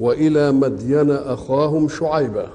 [0.00, 2.46] وإلى مدين أخاهم شعيبا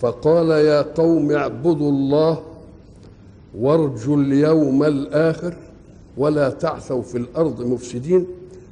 [0.00, 2.42] فقال يا قوم اعبدوا الله
[3.58, 5.54] وارجوا اليوم الآخر
[6.16, 8.26] ولا تعثوا في الأرض مفسدين.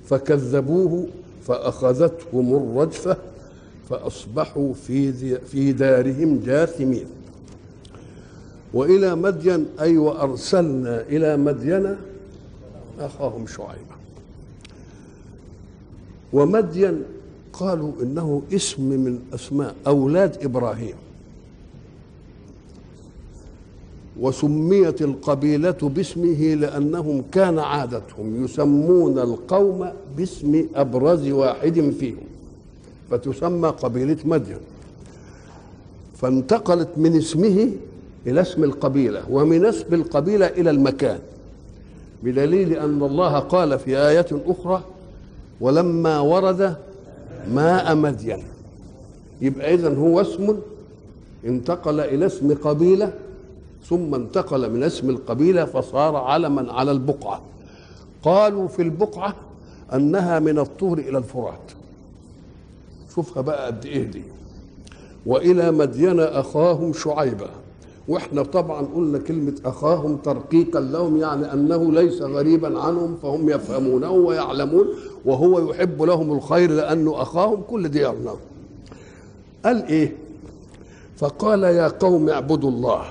[0.07, 1.07] فكذبوه
[1.47, 3.17] فأخذتهم الرجفة
[3.91, 7.07] فأصبحوا في في دارهم جاثمين.
[8.75, 11.97] وإلى مدين أي وأرسلنا إلى مدين
[13.01, 13.95] أخاهم شعيبا
[16.35, 17.03] ومدين
[17.53, 20.95] قالوا إنه اسم من أسماء أولاد إبراهيم.
[24.21, 32.27] وسميت القبيلة باسمه لأنهم كان عادتهم يسمون القوم باسم أبرز واحد فيهم
[33.11, 34.63] فتسمى قبيلة مدين.
[36.17, 37.71] فانتقلت من اسمه
[38.27, 41.19] إلى اسم القبيلة ومن اسم القبيلة إلى المكان
[42.23, 44.83] بدليل أن الله قال في آية أخرى
[45.61, 46.77] ولما ورد
[47.49, 48.43] ماء مدين.
[49.41, 50.59] يبقى اذا هو اسم
[51.45, 53.13] انتقل إلى اسم قبيلة
[53.89, 57.41] ثم انتقل من اسم القبيلة فصار علما على البقعة.
[58.23, 59.35] قالوا في البقعة
[59.95, 61.73] أنها من الطور إلى الفرات.
[63.15, 64.23] شوفها بقى قد إيه دي.
[65.27, 67.51] وإلى مدين أخاهم شعيبا
[68.09, 74.87] وإحنا طبعا قلنا كلمة أخاهم ترقيقا لهم يعني أنه ليس غريبا عنهم فهم يفهمونه ويعلمون
[75.25, 78.37] وهو يحب لهم الخير لأنه أخاهم كل دي يعلمون
[79.65, 80.17] قال إيه؟
[81.17, 83.05] فقال يا قوم اعبدوا الله.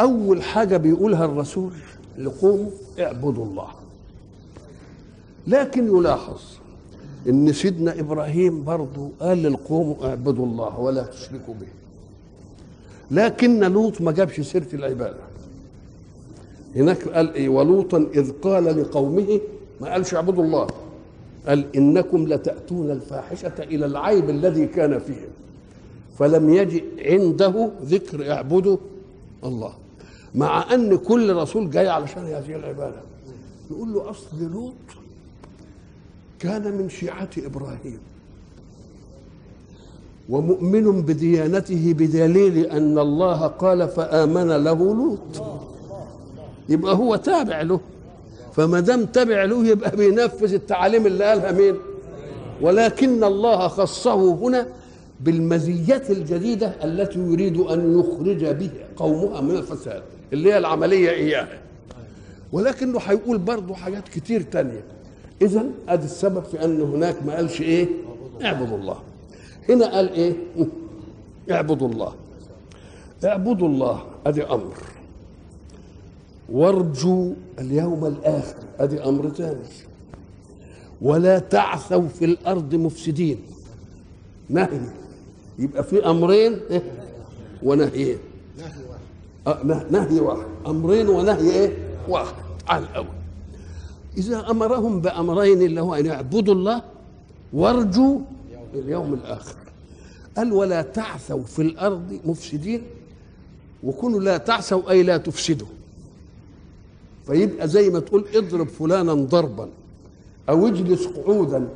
[0.00, 1.72] أول حاجة بيقولها الرسول
[2.18, 2.70] لقومه
[3.00, 3.68] اعبدوا الله.
[5.46, 6.40] لكن يلاحظ
[7.28, 11.81] إن سيدنا إبراهيم برضه قال للقوم اعبدوا الله ولا تشركوا به.
[13.12, 15.20] لكن لوط ما جابش سيرة العبادة.
[16.76, 19.40] هناك قال إيه؟ ولوطا إذ قال لقومه
[19.80, 20.66] ما قالش اعبدوا الله.
[21.46, 25.28] قال إنكم لتأتون الفاحشة إلى العيب الذي كان فيه.
[26.18, 28.76] فلم يجئ عنده ذكر اعبدوا
[29.44, 29.74] الله.
[30.34, 33.00] مع أن كل رسول جاي علشان هذه العبادة.
[33.70, 34.72] يقول له أصل لوط
[36.38, 37.98] كان من شيعة إبراهيم.
[40.28, 45.42] ومؤمن بديانته بدليل أن الله قال فآمن له لوط.
[46.68, 47.80] يبقى هو تابع له.
[48.52, 51.74] فما دام تابع له يبقى بينفذ التعاليم اللي قالها مين؟
[52.60, 54.66] ولكن الله خصه هنا
[55.20, 60.02] بالمزيات الجديدة التي يريد أن يخرج به قومها من الفساد
[60.32, 61.58] اللي هي العملية إياها.
[62.52, 64.84] ولكنه هيقول برضه حاجات كتير تانية.
[65.42, 67.88] اذا أدي السبب في أن هناك ما قالش إيه؟
[68.44, 68.96] اعبدوا الله.
[69.68, 70.34] هنا قال إيه؟
[71.50, 72.12] اعبدوا الله.
[73.24, 74.74] اعبدوا الله أدي أمر.
[76.52, 79.58] وارجوا اليوم الآخر أدي أمر ثاني
[81.02, 83.38] ولا تعثوا في الأرض مفسدين.
[84.48, 84.80] نهي.
[85.58, 86.82] يبقى في أمرين إيه؟
[87.62, 88.18] ونهيين
[89.46, 90.46] آه نهي واحد.
[90.66, 91.76] أمرين ونهي إيه؟
[92.08, 92.34] واحد.
[92.68, 93.06] على الأول.
[94.16, 96.82] إذا أمرهم بأمرين اللي هو أن يعبدوا الله
[97.52, 98.18] وارجوا
[98.74, 99.56] اليوم الآخر.
[100.36, 102.82] قال ولا تعثوا في الأرض مفسدين
[103.82, 105.66] وكونوا لا تعثوا أي لا تفسدوا.
[107.26, 109.68] فيبقى زي ما تقول اضرب فلانا ضربا
[110.48, 111.68] أو اجلس قعودا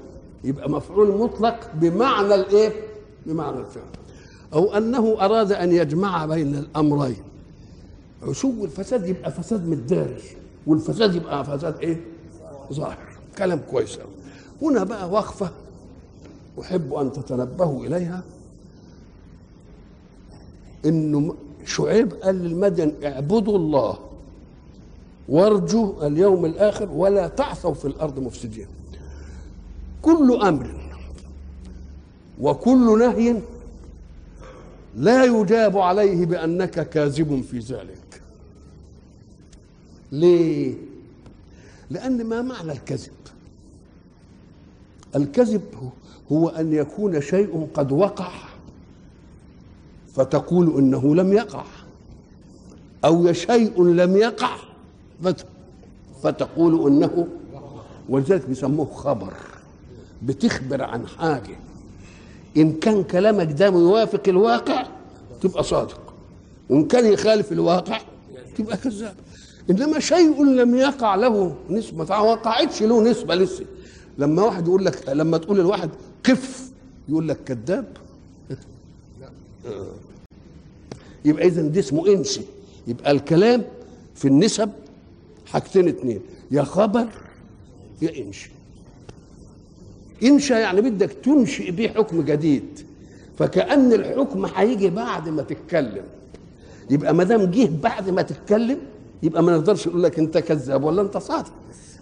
[0.45, 2.73] يبقى مفعول مطلق بمعنى الإيه؟
[3.27, 3.83] بمعنى الفعل.
[4.53, 7.23] أو أنه أراد أن يجمع بين الأمرين.
[8.29, 10.23] عشو الفساد يبقى فساد متدارج
[10.67, 12.01] والفساد يبقى فساد إيه؟
[12.73, 12.99] ظاهر.
[13.39, 13.99] كلام كويس
[14.63, 15.51] هنا بقى وقفة
[16.61, 18.23] أحب أن تتنبهوا إليها.
[20.85, 23.99] انه شعيب قال للمدن اعبدوا الله
[25.29, 28.67] وارجوا اليوم الآخر ولا تعثوا في الأرض مفسدين.
[30.03, 30.93] كل أمر
[32.41, 33.41] وكل نهي
[34.97, 38.23] لا يجاب عليه بأنك كاذب في ذلك.
[40.13, 40.75] ليه؟
[41.91, 43.13] لأن ما معنى الكذب؟
[45.17, 45.89] الكذب هو
[46.33, 48.31] أن يكون شيء قد وقع
[50.15, 51.65] فتقول إنه لم يقع
[53.05, 54.57] أو شيء لم يقع
[56.23, 57.27] فتقول إنه
[58.09, 59.33] ولذلك بيسموه خبر
[60.23, 61.57] بتخبر عن حاجة.
[62.57, 64.87] إن كان كلامك ده يوافق الواقع
[65.41, 66.01] تبقى صادق.
[66.71, 68.01] وإن كان يخالف الواقع
[68.59, 69.15] تبقى كذاب.
[69.71, 73.65] إنما شيء لم يقع له نسبة ما وقعتش له نسبة لسه.
[74.19, 75.91] لما واحد يقول لك لما تقول لواحد
[76.25, 76.71] قف.
[77.09, 77.85] يقول لك كذاب.
[81.25, 82.43] يبقى اذا ده اسمه إنسي.
[82.87, 83.65] يبقى الكلام
[84.15, 84.71] في النسب
[85.47, 86.21] حاجتين اتنين.
[86.51, 87.07] يا خبر
[88.03, 88.51] يا انشاء
[90.23, 92.81] انشاء يعني بدك تنشئ به حكم جديد.
[93.39, 96.05] فكأن الحكم هيجي بعد ما تتكلم.
[96.91, 98.79] يبقى ما دام جه بعد ما تتكلم
[99.23, 101.53] يبقى ما نقدرش نقول لك أنت كذاب ولا أنت صادق.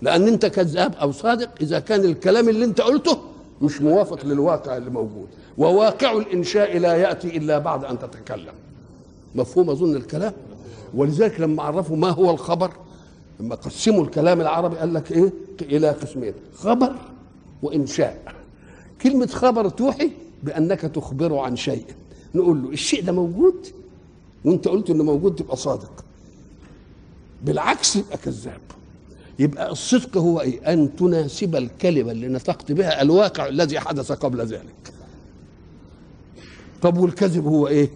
[0.03, 3.19] لأن أنت كذاب أو صادق إذا كان الكلام اللي أنت قلته
[3.65, 5.29] مش موافق للواقع اللي موجود.
[5.59, 8.55] وواقع الإنشاء لا يأتي إلا بعد أن تتكلم.
[9.35, 10.33] مفهوم أظن الكلام؟
[10.95, 12.71] ولذلك لما عرفوا ما هو الخبر
[13.41, 15.33] لما قسموا الكلام العربي قال لك إيه؟
[15.63, 16.95] إلى قسمين خبر
[17.63, 18.35] وإنشاء.
[19.03, 20.11] كلمة خبر توحي
[20.43, 21.85] بأنك تخبره عن شيء.
[22.35, 23.67] نقول له الشيء ده موجود؟
[24.45, 26.05] وأنت قلت إنه موجود تبقى صادق.
[27.45, 28.61] بالعكس يبقى كذاب.
[29.39, 34.93] يبقى الصدق هو إيه؟ أن تناسب الكلمة اللي نطقت بها الواقع الذي حدث قبل ذلك.
[36.83, 37.91] طب والكذب هو إيه؟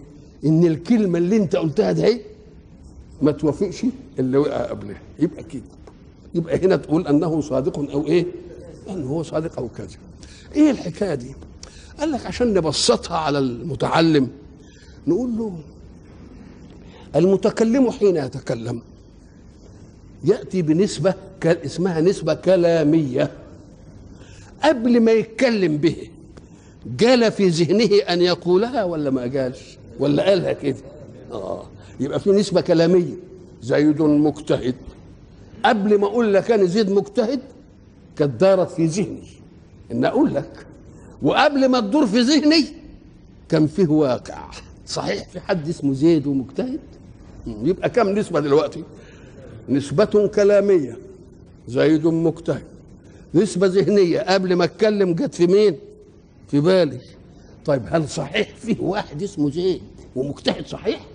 [0.45, 2.21] إن الكلمة اللي أنت قلتها ده إيه
[3.21, 3.85] ما توافقش
[4.19, 5.01] اللي وقع قبلها.
[5.19, 5.63] يبقى كذب
[6.35, 8.25] يبقى هنا تقول أنه صادق أو إيه؟
[8.89, 9.97] انه هو صادق أو كذب
[10.55, 11.35] إيه الحكاية دي؟
[11.99, 14.27] قال لك عشان نبسطها على المتعلم
[15.07, 15.57] نقول له
[17.15, 18.81] المتكلم حين يتكلم
[20.23, 21.13] يأتي بنسبة
[21.45, 23.31] اسمها نسبة كلامية.
[24.63, 25.95] قبل ما يتكلم به
[26.97, 30.77] جال في ذهنه أن يقولها ولا ما جالش؟ ولا قالها كده؟
[31.31, 31.63] آه
[31.99, 33.13] يبقى في نسبة كلامية.
[33.61, 34.75] زيد مجتهد.
[35.65, 37.39] قبل ما أقول لك أنا زيد مجتهد
[38.17, 39.23] كانت دارت في ذهني
[39.91, 40.65] إن أقول لك.
[41.21, 42.65] وقبل ما تدور في ذهني
[43.49, 44.49] كان فيه واقع.
[44.87, 46.79] صحيح في حد اسمه زيد ومجتهد
[47.47, 48.83] يبقى كم نسبة دلوقتي؟
[49.69, 50.97] نسبة كلامية.
[51.67, 52.63] زيد مجتهد
[53.33, 54.19] نسبة ذهنية.
[54.19, 55.75] قبل ما اتكلم جت في مين؟
[56.47, 56.99] في بالي.
[57.65, 59.81] طيب هل صحيح فيه واحد اسمه زيد
[60.15, 61.05] ومجتهد صحيح؟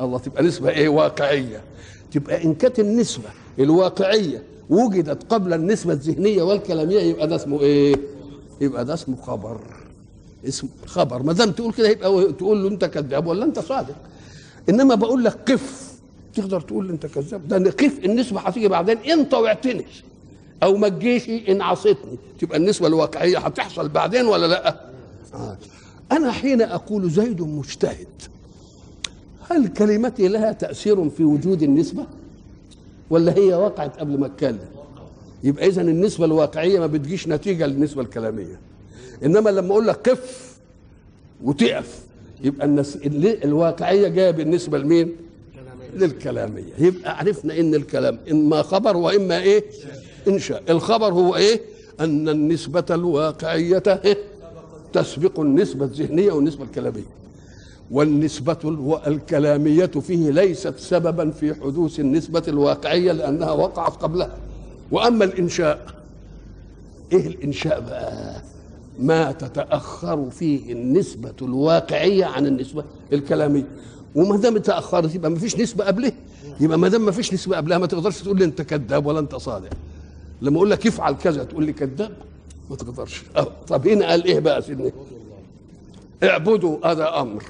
[0.00, 1.60] الله تبقى نسبة إيه؟ واقعية.
[2.12, 3.28] تبقى إن كانت النسبة
[3.58, 7.96] الواقعية وجدت قبل النسبة الذهنية والكلامية يبقى ده اسمه إيه؟
[8.60, 9.60] يبقى ده اسمه خبر.
[10.48, 11.22] اسم خبر.
[11.22, 13.96] ما دام تقول كده يبقى تقول له أنت كذاب ولا أنت صادق.
[14.68, 15.91] إنما بقول لك قف.
[16.34, 17.48] تقدر تقول انت كذاب.
[17.48, 18.98] ده قف النسبة هتيجي بعدين.
[18.98, 19.84] إن طوعتني
[20.62, 22.18] أو ما تجيش إن عصيتني.
[22.38, 24.80] تبقى النسبة الواقعية هتحصل بعدين ولا لأ؟
[25.34, 25.56] آه.
[26.12, 28.06] أنا حين أقول زيد مجتهد
[29.50, 32.06] هل كلمتي لها تأثير في وجود النسبة؟
[33.10, 34.68] ولا هي وقعت قبل ما أتكلم؟
[35.44, 38.60] يبقى اذا النسبة الواقعية ما بتجيش نتيجة للنسبة الكلامية.
[39.24, 40.56] إنما لما أقول لك قف
[41.44, 42.00] وتقف
[42.44, 42.98] يبقى النس...
[43.44, 45.16] الواقعية جاية بالنسبة لمين؟
[45.94, 46.72] للكلامية.
[46.78, 49.64] يبقى عرفنا إن الكلام اما خبر وإما إيه؟
[50.28, 50.62] إنشاء.
[50.68, 51.60] الخبر هو إيه؟
[52.00, 54.18] أن النسبة الواقعية إيه؟
[54.92, 57.02] تسبق النسبة الذهنية والنسبة الكلامية.
[57.90, 58.56] والنسبة
[59.06, 64.36] الكلامية فيه ليست سببا في حدوث النسبة الواقعية لأنها وقعت قبلها.
[64.92, 65.86] وأما الإنشاء
[67.12, 68.42] إيه الإنشاء بقى؟
[68.98, 73.64] ما تتأخر فيه النسبة الواقعية عن النسبة الكلامية.
[74.14, 76.12] وما دام تأخرت يبقى ما فيش نسبة قبله.
[76.60, 79.34] يبقى ما دام ما فيش نسبة قبلها ما تقدرش تقول لي أنت كذاب ولا أنت
[79.34, 79.70] صادق.
[80.42, 82.12] لما أقول لك افعل كذا تقول لي كذاب
[82.70, 83.22] ما تقدرش.
[83.36, 83.46] أه.
[83.68, 84.90] طب هنا قال إيه بقى سيدنا
[86.22, 87.44] اعبدوا هذا أمر.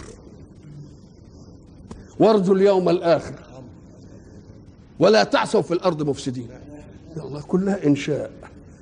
[2.20, 3.34] وارجوا اليوم الآخر.
[4.98, 6.48] ولا تعثوا في الأرض مفسدين.
[7.16, 8.30] يا الله كلها إنشاء.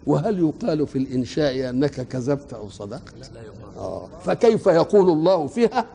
[0.07, 3.31] وهل يقال في الإنشاء أنك كذبت أو صدقت؟
[3.77, 4.09] آه.
[4.25, 5.87] فكيف يقول الله فيها؟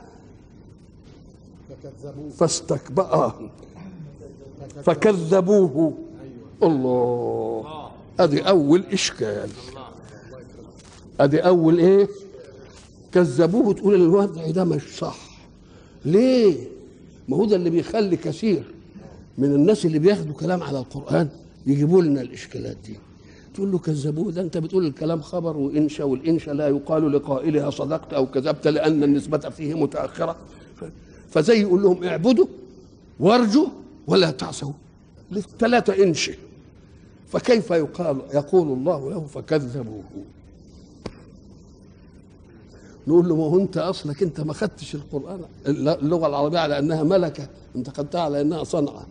[2.38, 3.34] فاستكبر.
[4.84, 5.94] فكذبوه.
[6.64, 7.90] الله.
[8.20, 9.50] أدي أول إشكال.
[11.20, 12.08] أدي أول إيه؟
[13.12, 13.74] كذبوه.
[13.74, 15.18] تقول الوضع ده مش صح.
[16.06, 16.68] ليه؟
[17.28, 18.64] ما هو ده اللي بيخلي كثير
[19.38, 21.30] من الناس اللي بياخدوا كلام على القرآن
[21.68, 22.96] يجيبوا لنا الإشكالات دي.
[23.54, 24.32] تقول له كذبوه.
[24.32, 29.38] ده أنت بتقول الكلام خبر وإنشا والإنشا لا يقال لقائلها صدقت أو كذبت لأن النسبة
[29.38, 30.36] فيه متأخرة.
[31.30, 32.46] فزي يقول لهم اعبدوا
[33.20, 33.68] وارجوا
[34.08, 34.72] ولا تعصوا
[35.60, 36.36] ثلاثة انشئ
[37.28, 40.04] فكيف يقال يقول الله له فكذبوه.
[43.08, 47.48] نقول له ما هو أنت أصلك أنت ما خدتش القرآن اللغة العربية على أنها ملكة
[47.76, 49.06] أنت خدتها على أنها صنعة.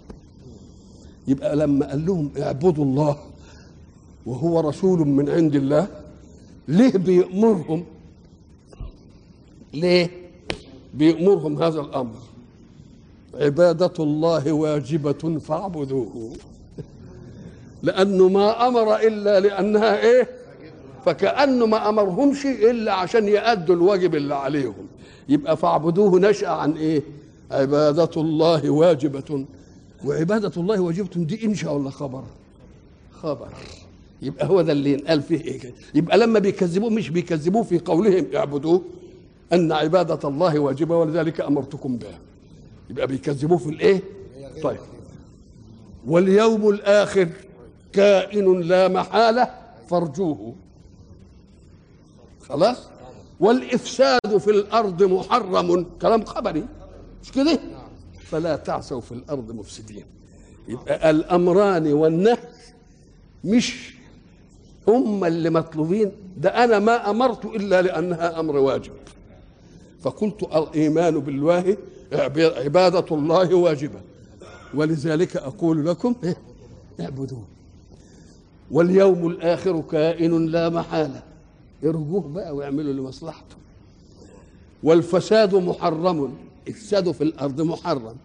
[1.28, 3.18] يبقى لما قال لهم اعبدوا الله
[4.26, 5.88] وهو رسول من عند الله
[6.68, 7.85] ليه بيأمرهم؟
[9.75, 10.24] ليه؟
[10.94, 12.16] بيأمرهم هذا الأمر.
[13.34, 16.32] عبادة الله واجبة فاعبدوه.
[17.82, 20.28] لأنه ما أمر إلا لأنها إيه؟
[21.06, 24.86] فكأنه ما أمرهمش إلا عشان يأدوا الواجب اللي عليهم.
[25.28, 27.02] يبقى فاعبدوه نشأ عن إيه؟
[27.50, 29.44] عبادة الله واجبة.
[30.04, 32.22] وعبادة الله واجبة دي إنشاء ولا خبر.
[33.22, 33.48] خبر.
[34.22, 35.60] يبقى هو ده اللي ينقال فيه إيه.
[35.94, 38.82] يبقى لما بيكذبوه مش بيكذبوه في قولهم اعبدوه.
[39.52, 42.18] أن عبادة الله واجبة ولذلك أمرتكم بها.
[42.90, 44.02] يبقى بيكذبوه في الإيه؟
[44.62, 44.78] طيب.
[46.06, 47.28] واليوم الآخر
[47.92, 49.50] كائن لا محالة
[49.88, 50.54] فارجوه.
[52.48, 52.78] خلاص؟
[53.40, 55.86] والإفساد في الأرض محرم.
[56.02, 56.64] كلام خبري.
[57.22, 57.58] مش كده؟
[58.20, 60.04] فلا تعثوا في الأرض مفسدين.
[60.68, 62.38] يبقى الأمران والنهي
[63.44, 63.94] مش
[64.88, 68.92] هم اللي مطلوبين ده أنا ما أمرت إلا لأنها أمر واجب.
[70.04, 71.76] فقلت الإيمان بالله
[72.37, 74.00] عبادة الله واجبة.
[74.75, 76.37] ولذلك أقول لكم إيه؟
[77.00, 77.44] اعبدوه
[78.70, 81.23] واليوم الآخر كائن لا محالة.
[81.84, 83.56] ارجوه بقى واعملوا لمصلحته
[84.82, 86.34] والفساد محرم.
[86.68, 88.16] افسادوا في الأرض محرم.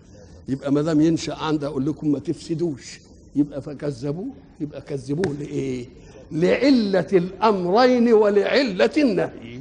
[0.47, 2.99] يبقى ما دام ينشأ عندي أقول لكم ما تفسدوش.
[3.35, 4.27] يبقى فكذبوه
[4.59, 5.85] يبقى كذبوه لإيه؟
[6.31, 9.59] لعلة الأمرين ولعلة النهي.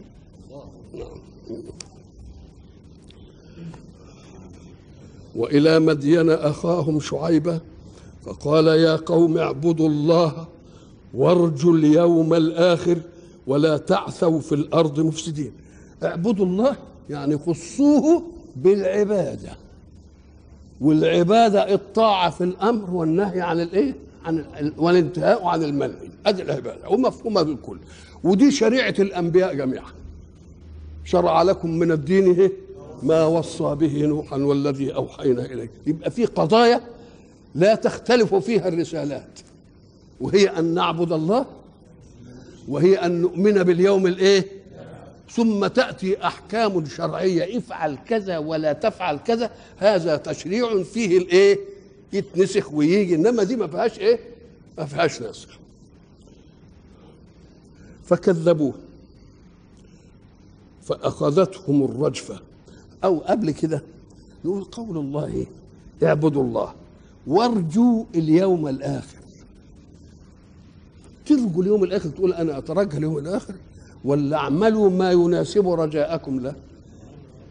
[5.36, 7.60] وإلى مدين أخاهم شعيبة
[8.24, 10.46] فقال يا قوم اعبدوا الله
[11.14, 12.98] وارجوا اليوم الآخر
[13.46, 15.52] ولا تعثوا في الأرض مفسدين
[16.04, 16.76] اعبدوا الله
[17.10, 18.22] يعني خصوه
[18.56, 19.50] بالعبادة
[20.80, 23.94] والعبادة الطاعة في الأمر والنهي عن الإيه؟
[24.24, 27.78] عن ال- والانتهاء عن المنهي هذه العبادة ومفهومة بالكل
[28.24, 29.90] ودي شريعة الأنبياء جميعا
[31.04, 32.52] شرع لكم من الدين إيه؟
[33.02, 36.80] ما وصى به نوحا والذي أوحينا إليه يبقى في قضايا
[37.54, 39.40] لا تختلف فيها الرسالات.
[40.20, 41.46] وهي أن نعبد الله
[42.68, 44.46] وهي أن نؤمن باليوم الإيه؟
[45.30, 47.58] ثم تأتي أحكام شرعية.
[47.58, 49.50] افعل كذا ولا تفعل كذا.
[49.76, 51.58] هذا تشريع فيه الإيه؟
[52.12, 53.14] يتنسخ ويجي.
[53.14, 54.20] إنما دي ما فيهاش إيه؟
[54.78, 55.58] ما فيهاش نسخ.
[58.04, 58.74] فكذبوه
[60.82, 62.40] فأخذتهم الرجفة.
[63.04, 63.82] أو قبل كده
[64.44, 65.46] يقول قول الله إيه؟
[66.08, 66.74] اعبدوا الله.
[67.26, 69.18] وارجوا اليوم الآخر.
[71.26, 73.54] ترجو اليوم الآخر تقول أنا أترجى اليوم الآخر؟
[74.04, 76.54] ولا اعملوا ما يناسب رجاءكم له.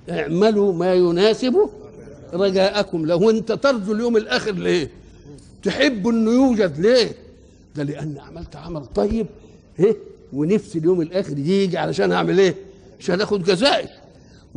[0.09, 1.69] اعملوا ما يناسب
[2.33, 3.15] رجاءكم له.
[3.15, 4.91] وانت ترجو اليوم الآخر ليه؟
[5.63, 7.11] تحب إنه يوجد ليه؟
[7.75, 9.27] ده لأن عملت عمل طيب
[9.79, 9.97] إيه؟
[10.33, 12.55] ونفسي اليوم الآخر يجي علشان أعمل إيه؟
[12.99, 13.87] عشان آخد جزائي.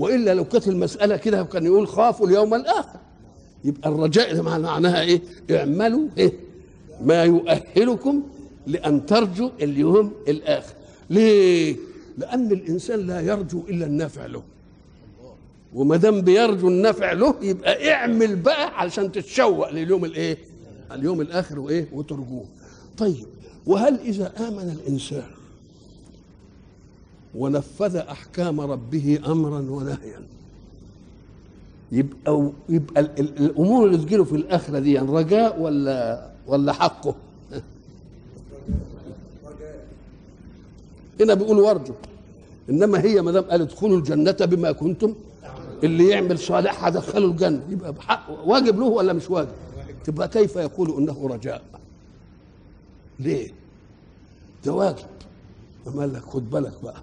[0.00, 2.98] وإلا لو كانت المسألة كده كان يقول خافوا اليوم الآخر
[3.64, 6.32] يبقى الرجاء معناها إيه اعملوا إيه
[7.04, 8.22] ما يؤهلكم
[8.66, 10.74] لأن ترجوا اليوم الآخر
[11.10, 11.76] ليه؟
[12.18, 14.42] لأن الإنسان لا يرجو إلا النافع له
[15.74, 20.38] وما دام بيرجو النافع له يبقى اعمل بقى علشان تتشوق لليوم الإيه؟
[20.92, 22.44] اليوم الآخر وإيه؟ وترجوه.
[22.98, 23.26] طيب
[23.66, 25.22] وهل إذا آمن الإنسان
[27.34, 30.22] ونفذ أحكام ربه امرا ونهيا
[31.92, 37.14] يبقى يبقى ال- ال- الأمور اللي تجيله في الآخرة دي يعني رجاء ولا ولا حقه؟
[41.20, 41.92] هنا بيقول وارجو
[42.70, 45.14] إنما هي ما دام قال ادخلوا الجنة بما كنتم
[45.84, 49.52] اللي يعمل صالح هدخله الجنة يبقى بحق واجب له ولا مش واجب؟
[50.04, 51.62] تبقى كيف يقول إنه رجاء؟
[53.20, 53.52] ليه؟
[54.64, 55.06] ده واجب
[55.96, 57.00] قال لك خد بالك بقى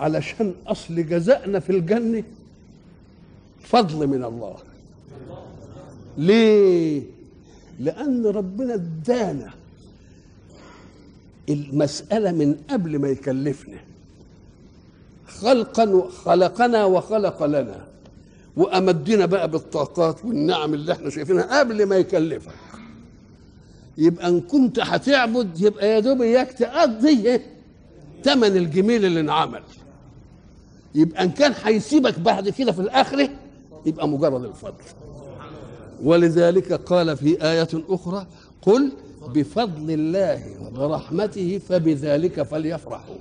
[0.00, 2.22] علشان أصل جزائنا في الجنة
[3.62, 4.56] فضل من الله.
[6.18, 7.02] ليه؟
[7.80, 9.50] لأن ربنا ادانا
[11.48, 13.78] المسألة من قبل ما يكلفنا.
[15.26, 17.86] خلقا خلقنا وخلق لنا.
[18.56, 22.52] وأمدنا بقى بالطاقات والنعم اللي إحنا شايفينها قبل ما يكلفك.
[23.98, 27.40] يبقى إن كنت هتعبد يبقى يا دوب إياك تقضي
[28.24, 29.62] ثمن الجميل اللي انعمل.
[30.94, 33.28] يبقى إن كان هيسيبك بعد كده في الآخرة
[33.86, 34.84] يبقى مجرد الفضل.
[36.02, 38.26] ولذلك قال في آية أخرى
[38.62, 38.92] قل
[39.34, 43.14] بفضل الله وبرحمته فبذلك فليفرحوا.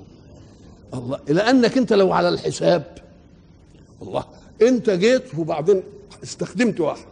[0.93, 2.97] الله لأنك أنت لو على الحساب
[4.01, 4.23] الله
[4.61, 5.83] أنت جيت وبعدين
[6.23, 7.05] استخدمت واحد.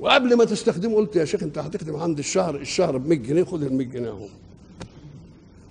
[0.00, 3.62] وقبل ما تستخدمه قلت يا شيخ أنت هتخدم عند الشهر الشهر ب 100 جنيه خد
[3.62, 4.26] ال 100 جنيه أهو.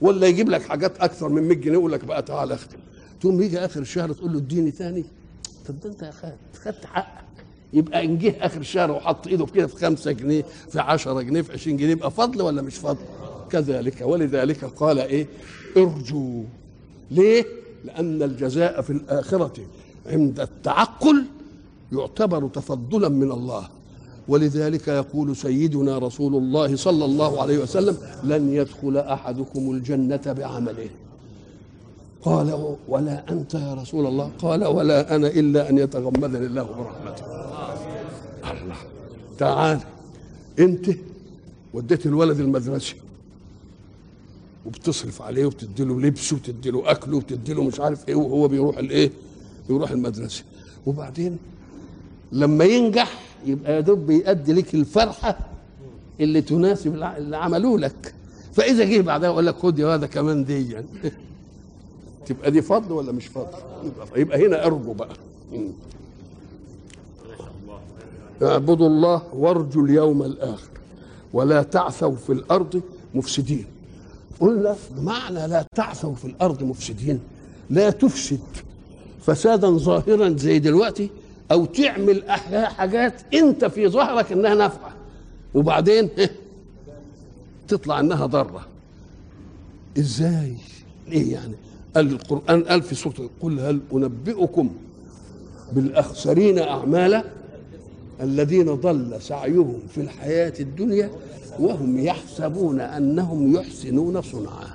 [0.01, 2.77] ولا يجيب لك حاجات أكثر من 100 جنيه يقول لك بقى تعالى اختم.
[3.22, 5.06] تقوم يجي آخر الشهر تقول له اديني ثاني
[5.68, 7.24] طب أنت خدت خدت حقك
[7.74, 11.54] يبقى إن جه آخر الشهر وحط إيده كده في 5 جنيه في 10 جنيه في
[11.54, 12.98] 20 جنيه يبقى فضل ولا مش فضل؟
[13.50, 15.28] كذلك ولذلك قال إيه؟
[15.78, 16.44] ارجوا
[17.12, 17.46] ليه؟
[17.86, 19.54] لأن الجزاء في الآخرة
[20.06, 21.26] عند التعقل
[21.92, 23.68] يعتبر تفضلا من الله
[24.28, 30.90] ولذلك يقول سيدنا رسول الله صلى الله عليه وسلم لن يدخل أحدكم الجنة بعمله
[32.28, 37.24] قال ولا أنت يا رسول الله؟ قال ولا أنا إلا أن يتغمدني الله برحمته.
[38.52, 38.76] الله.
[39.38, 39.80] تعال.
[40.60, 40.90] أنت
[41.74, 42.96] وديت الولد المدرسة.
[44.66, 48.78] وبتصرف عليه وبتدي له لبسه وتدي له اكله وتدي له مش عارف إيه وهو بيروح
[48.78, 49.12] الإيه؟
[49.70, 50.44] يروح المدرسة.
[50.86, 51.38] وبعدين
[52.32, 55.38] لما ينجح يبقى يا دوب بيأدي لك الفرحة
[56.20, 58.14] اللي تناسب اللي عملوه لك.
[58.54, 60.88] فإذا جه بعدها يقول لك خد يا هذا كمان دي يعني.
[62.28, 63.58] تبقى دي فضل ولا مش فضل؟
[64.16, 65.14] يبقى, هنا أرجو بقى.
[68.42, 70.70] اعبدوا الله وارجوا اليوم الآخر
[71.34, 72.82] ولا تعثوا في الأرض
[73.16, 73.66] مفسدين.
[74.40, 77.20] قلنا بمعنى لا تعثوا في الأرض مفسدين
[77.70, 78.40] لا تفسد
[79.22, 81.10] فسادا ظاهرا زي دلوقتي
[81.52, 84.94] أو تعمل حاجات أنت في ظهرك إنها نافعة.
[85.56, 86.10] وبعدين
[87.68, 88.68] تطلع إنها ضارة.
[89.98, 90.54] إزاي؟
[91.08, 91.54] ليه يعني؟
[91.96, 94.70] قال القرآن قال في سورة قل هل أنبئكم
[95.72, 97.24] بالأخسرين أعمالا
[98.22, 101.12] الذين ضل سعيهم في الحياة الدنيا
[101.60, 104.67] وهم يحسبون أنهم يحسنون صنعا.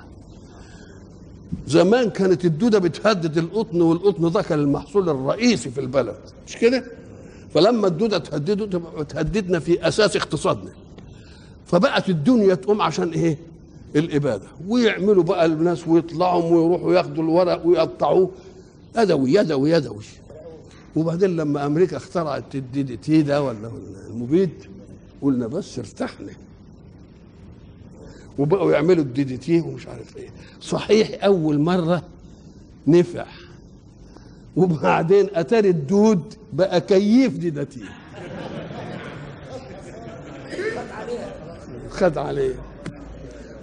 [1.67, 6.15] زمان كانت الدودة بتهدد القطن والقطن ده كان المحصول الرئيسي في البلد.
[6.47, 6.83] مش كده؟
[7.53, 10.71] فلما الدودة تهدده تهددنا في أساس اقتصادنا.
[11.65, 13.37] فبقت الدنيا تقوم عشان إيه؟
[13.95, 18.31] الإبادة ويعملوا بقى الناس ويطلعوا ويروحوا ياخدوا الورق ويقطعوه.
[18.97, 20.03] يدوي يدوي يدوي
[20.95, 23.71] وبعدين لما أمريكا اخترعت الدي دي تي ده ولا
[24.09, 24.49] المبيد
[25.21, 26.31] قلنا بس ارتحنا.
[28.39, 30.29] وبقوا يعملوا ال DDT ومش عارف إيه.
[30.61, 32.03] صحيح أول مرة
[32.87, 33.25] نفع.
[34.55, 37.81] وبعدين أتاري الدود بقى كيف DDT
[41.89, 42.55] خد عليه.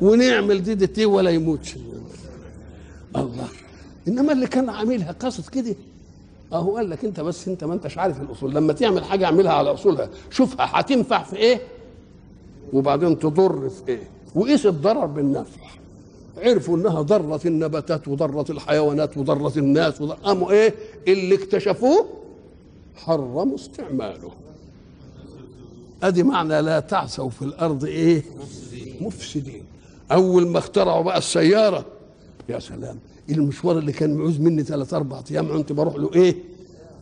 [0.03, 1.77] ونعمل DDT ولا يموتش
[3.17, 3.49] الله.
[4.09, 5.75] إنما اللي كان عاملها قصد كده.
[6.53, 8.55] أهو قال لك أنت بس أنت ما أنتش عارف الأصول.
[8.55, 11.61] لما تعمل حاجة أعملها على اصولها شوفها هتنفع في إيه؟
[12.73, 14.03] وبعدين تضر في إيه؟
[14.35, 15.61] وقيس الضرر بالنفع.
[16.37, 20.75] عرفوا إنها ضرت النباتات وضرت الحيوانات وضرت الناس قاموا إيه؟
[21.09, 22.07] اللي اكتشفوه
[22.97, 24.33] حرموا استعماله.
[26.03, 28.23] أدي معنى لا تعثوا في الأرض إيه؟
[29.01, 29.65] مفسدين.
[30.13, 31.85] أول ما اخترعوا بقى السيارة.
[32.49, 32.99] يا سلام.
[33.31, 36.37] المشوار اللي كان معوز مني ثلاث أربع أيام؟ كنت بروح له إيه؟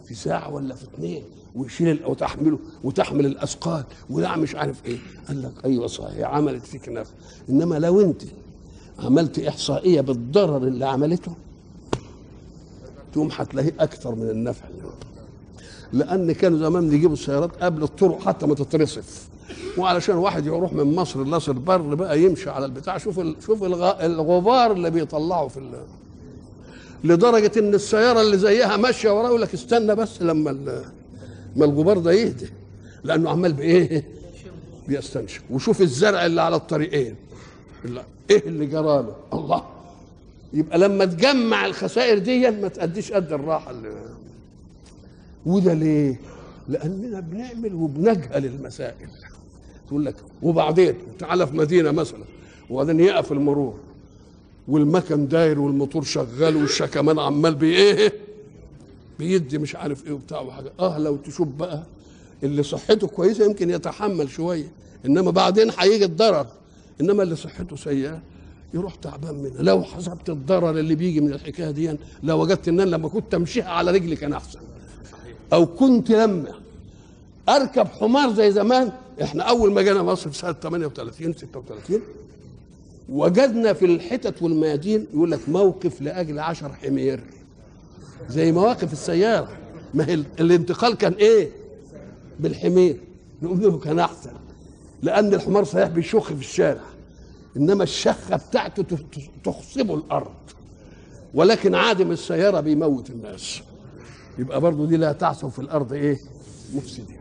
[0.07, 1.23] في ساعة ولا في اثنين
[1.55, 3.85] ويشيل وتحمله وتحمل الأثقال.
[4.11, 4.99] ولا مش عارف إيه.
[5.29, 7.11] قال لك أيوه صحيح عملت فيك نفع
[7.51, 8.23] إنما لو أنت
[8.99, 11.33] عملت إحصائية بالضرر اللي عملته
[13.13, 14.65] تقوم هتلاقيه أكثر من النفع
[15.93, 19.28] لأن كانوا زمان يجيبوا السيارات قبل الطرق حتى ما تترصف.
[19.79, 24.91] وعلشان واحد يروح من مصر لمصر بر بقى يمشي على البتاع شوف شوف الغبار اللي
[24.91, 25.61] بيطلعه في
[27.05, 30.53] لدرجة إن السيارة اللي زيها ماشية وراه يقول لك استنى بس لما
[31.57, 32.47] ما الغبار ده يهدى
[33.05, 34.05] لأنه عمال بايه
[34.89, 35.43] بيستنشق.
[35.51, 37.15] وشوف الزرع اللي على الطريقين
[38.31, 38.43] إيه.
[38.47, 39.65] اللي جراله الله.
[40.53, 43.93] يبقى لما تجمع الخسائر دي ما تأديش قد الراحة اللي
[45.47, 46.21] وده ليه؟
[46.69, 49.09] لأننا بنعمل وبنجهل المسائل.
[49.89, 52.25] تقول لك وبعدين تعالى في مدينة مثلا
[52.71, 53.75] وبعدين يقف المرور
[54.69, 58.13] والمكن داير والموتور شغال والشكمان عمال بايه
[59.19, 60.73] بيدي مش عارف إيه وبتاع وحاجة.
[60.81, 61.83] آه لو تشوف بقى
[62.43, 64.73] اللي صحته كويسة يمكن يتحمل شوية
[65.07, 66.47] إنما بعدين هيجي الضرر.
[67.01, 68.21] إنما اللي صحته سيئة
[68.75, 69.63] يروح تعبان منها.
[69.63, 73.71] لو حسبت الضرر اللي بيجي من الحكاية دي لو وجدت إن أنا لما كنت أمشيها
[73.71, 74.61] على رجلي كان أحسن.
[75.53, 76.53] أو كنت لما
[77.49, 82.01] أركب حمار زي زمان إحنا اول ما جينا مصر في سنة 38 36
[83.09, 87.21] وجدنا في الحتت والميادين يقول لك موقف لأجل عشر حمير.
[88.29, 89.49] زي مواقف السيارة.
[89.95, 91.51] ما هي الانتقال كان إيه؟
[92.41, 93.01] بالحمير.
[93.43, 94.33] نقول له كان أحسن.
[95.03, 96.81] لأن الحمار صحيح بيشخ في الشارع.
[97.57, 98.85] إنما الشخة بتاعته
[99.45, 100.35] تخصبه الأرض.
[101.35, 103.61] ولكن عادم السيارة بيموت الناس.
[104.39, 106.19] يبقى برضه دي لا تعثوا في الأرض إيه؟
[106.75, 107.18] مفسدين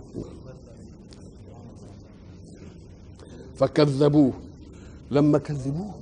[3.58, 4.34] فكذبوه.
[5.12, 5.94] لما كذبوه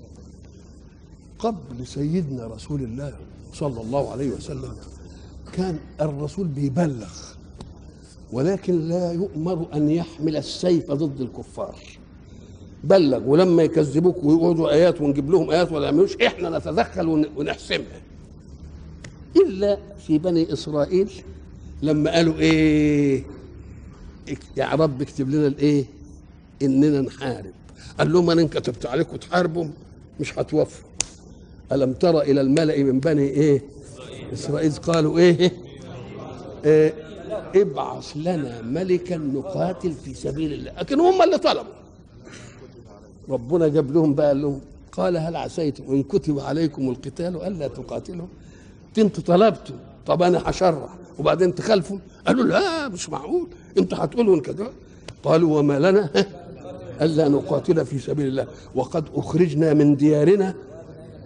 [1.40, 3.14] قبل سيدنا رسول الله
[3.54, 4.74] صلى الله عليه وسلم
[5.54, 7.14] كان الرسول بيبلغ
[8.32, 11.76] ولكن لا يؤمر أن يحمل السيف ضد الكفار.
[12.84, 18.02] بلغ ولما يكذبوك ويقعدوا آيات ونجيب لهم آيات ولا يعملوش إحنا نتدخل ون- ونحسمها.
[19.36, 21.12] إلا في بني إسرائيل
[21.82, 23.24] لما قالوا إيه
[24.58, 25.86] يا رب اكتب لنا الإيه؟
[26.62, 27.54] إننا نحارب.
[28.00, 29.66] قال لهم أنا إن كتبت عليكم تحاربوا
[30.20, 30.86] مش هتوفوا.
[31.72, 33.62] ألم تر إلى الملأ من بني إيه؟
[34.34, 34.72] إسرائيل.
[34.72, 35.52] قالوا إيه,
[36.66, 36.94] إيه؟
[37.56, 40.72] ابعث لنا ملكا نقاتل في سبيل الله.
[40.80, 41.74] لكن هم اللي طلبوا
[43.30, 48.28] ربنا جاب لهم بقى قال لهم قال هل عسيتم إن كتب عليكم القتال ألا تقاتلوا؟
[48.98, 49.76] أنتوا طلبتوا.
[50.06, 50.90] طب أنا هشرع
[51.20, 53.48] وبعدين تخالفوا قالوا لا مش معقول.
[53.78, 54.68] أنتوا هتقولوا كده؟
[55.24, 56.10] قالوا وما لنا.
[57.02, 58.48] ألا نقاتل في سبيل الله.
[58.76, 60.56] وقد أخرجنا من ديارنا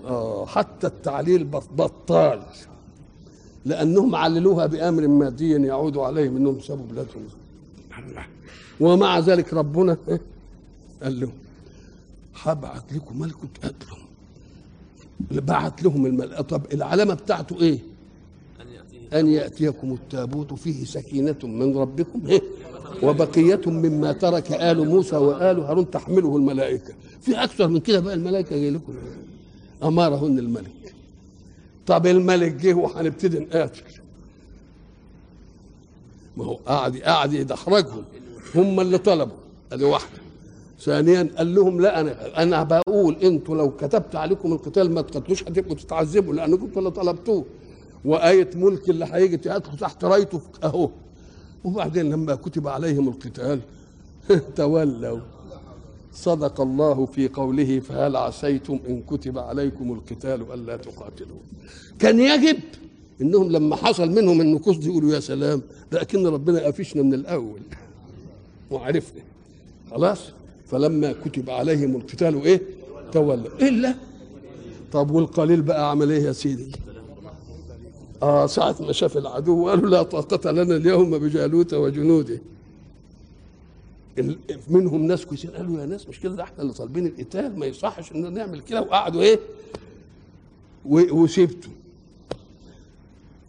[0.06, 2.42] آه حتى التعليل بط- بطال.
[3.66, 7.24] لأنهم عللوها بأمر مادي يعود عليهم إنهم سابوا بلادهم
[8.80, 10.22] ومع ذلك ربنا إيه؟
[11.04, 11.32] قال لهم
[12.44, 14.00] هبعت لكم ملك تقاتلهم
[15.32, 17.80] بعت لهم الملك طب العلامة بتاعته إيه؟
[19.14, 22.42] أن يأتيكم التابوت فيه سكينة من ربكم إيه؟
[23.04, 26.94] وبقية مما ترك آل موسى وآل هارون تحمله الملائكة.
[27.22, 28.94] في أكثر من كده بقى الملائكة جاي لكم.
[29.84, 30.96] امرهن الملك.
[31.88, 33.82] طب الملك جه وهنبتدي نقاتل.
[36.38, 38.04] ما هو قاعد قاعد يدحرجهم.
[38.56, 39.38] هم اللي طلبوا.
[39.72, 40.20] أدي واحدة.
[40.80, 45.76] ثانيا قال لهم لا أنا أنا بقول أنتوا لو كتبت عليكم القتال ما تقتلوش هتبقوا
[45.76, 47.46] تتعذبوا لأنكم أنتوا اللي طلبتوه.
[48.06, 50.90] وآية ملك اللي هيجي تقاتلوا تحت رأيته أهو.
[51.64, 53.60] وبعدين لما كتب عليهم القتال
[54.56, 55.20] تولوا.
[56.14, 61.38] صدق الله في قوله فهل عسيتم إن كتب عليكم القتال ألا تقاتلوا؟
[62.00, 62.58] كان يجب
[63.22, 65.62] إنهم لما حصل منهم النكوص دي يقولوا يا سلام
[65.94, 67.60] اكن ربنا قافشنا من الأول.
[68.72, 69.22] وعرفنا.
[69.92, 70.20] خلاص؟
[70.68, 72.62] فلما كتب عليهم القتال إيه
[73.12, 73.48] تولوا.
[73.62, 73.96] إلا؟
[74.92, 76.72] طب والقليل بقى عمل إيه يا سيدي؟
[78.24, 82.42] آه ساعة ما شاف العدو قالوا لا طاقة لنا اليوم بجالوت وجنوده.
[84.70, 85.50] منهم ناس كويسين.
[85.52, 88.82] قالوا يا ناس مش كده؟ ده إحنا اللي طالبين القتال ما يصحش إن نعمل كده.
[88.82, 89.40] وقعدوا إيه؟
[90.86, 91.70] و- وسيبته.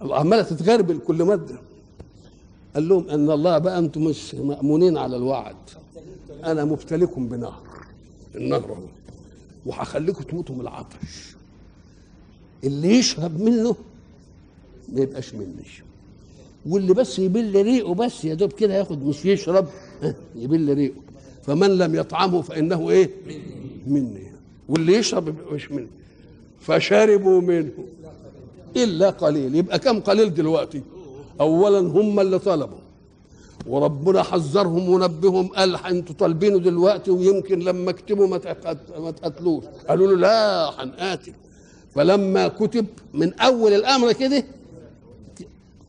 [0.01, 1.55] عمالة تتغربل كل مادة.
[2.75, 5.57] قال لهم إن الله بقى أنتم مش مأمونين على الوعد.
[6.45, 7.63] أنا مبتليكم بنهر.
[8.35, 8.83] النهر أهو.
[9.67, 11.35] وهخليكم تموتوا من العطش.
[12.65, 13.77] اللي يشرب منه
[14.93, 15.65] ما يبقاش مني
[16.67, 19.67] واللي بس يبل ريقه بس يا دوب كده ياخد مش يشرب
[20.37, 21.01] يبل ريقه.
[21.43, 23.11] فمن لم يطعمه فإنه إيه؟
[23.87, 24.33] مني
[24.69, 25.87] واللي يشرب يبقى مش مني
[26.61, 27.71] فشربوا منه.
[28.77, 29.55] إلا قليل.
[29.55, 30.83] يبقى كم قليل دلوقتي؟
[31.41, 32.79] اولا هم اللي طلبوا.
[33.67, 35.49] وربنا حذرهم ونبههم.
[35.49, 38.39] قال أنتوا طالبينه دلوقتي ويمكن لما اكتبوا ما
[39.11, 39.65] تقتلوش.
[39.89, 41.33] قالوا له لا هنقاتل.
[41.95, 44.45] فلما كتب من أول الأمر كده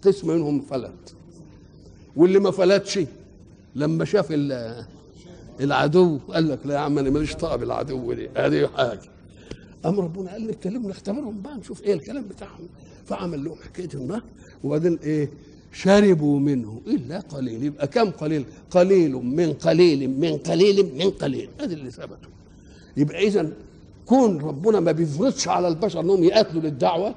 [0.04, 1.16] قسم منهم فلت.
[2.16, 3.00] واللي ما فلتش
[3.76, 4.86] لما شاف ال-
[5.60, 9.02] العدو قال لك لا يا عم أنا ماليش طاقة بالعدو دي هذه حاجة.
[9.84, 12.68] قام ربنا قال نبتليهم نختبرهم بقى نشوف إيه الكلام بتاعهم.
[13.06, 14.24] فعمل لهم حكايه النهر
[14.64, 15.30] وبعدين إيه
[15.74, 16.82] شربوا منه.
[16.88, 21.50] إلا قليل يبقى كم قليل؟ قليل من قليل من قليل من قليل.
[21.60, 22.32] ادي اللي ثبتوا
[22.98, 23.50] يبقى اذا
[24.06, 27.16] كون ربنا ما بيفرضش على البشر إنهم يقاتلوا للدعوة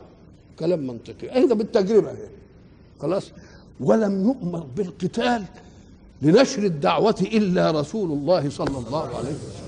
[0.58, 1.34] كلام منطقي.
[1.34, 2.28] أيضا بالتجربة هي
[3.00, 3.30] خلاص
[3.80, 5.44] ولم يؤمر بالقتال
[6.22, 9.64] لنشر الدعوة إلا رسول الله صلى الله عليه وسلم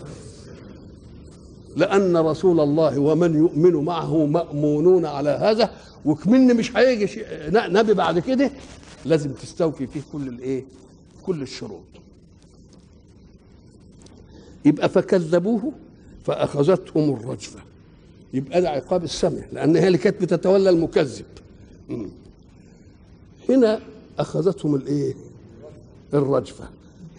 [1.76, 5.70] لأن رسول الله ومن يؤمن معه مأمونون على هذا
[6.04, 8.50] وكمن مش هيجي نبي بعد كده
[9.04, 10.64] لازم تستوفي فيه كل الإيه؟
[11.26, 11.84] كل الشروط.
[14.64, 15.72] يبقى فكذبوه
[16.24, 17.58] فأخذتهم الرجفة.
[18.34, 21.24] يبقى ده عقاب السمع لأن هي اللي كانت بتتولى المكذب.
[23.48, 23.80] هنا
[24.18, 25.14] أخذتهم الإيه؟
[26.14, 26.68] الرجفة.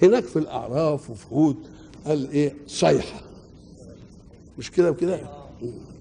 [0.01, 1.55] هناك في الأعراف وفي هود
[2.05, 3.21] قال إيه؟ صيحة.
[4.59, 5.19] مش كده وكده؟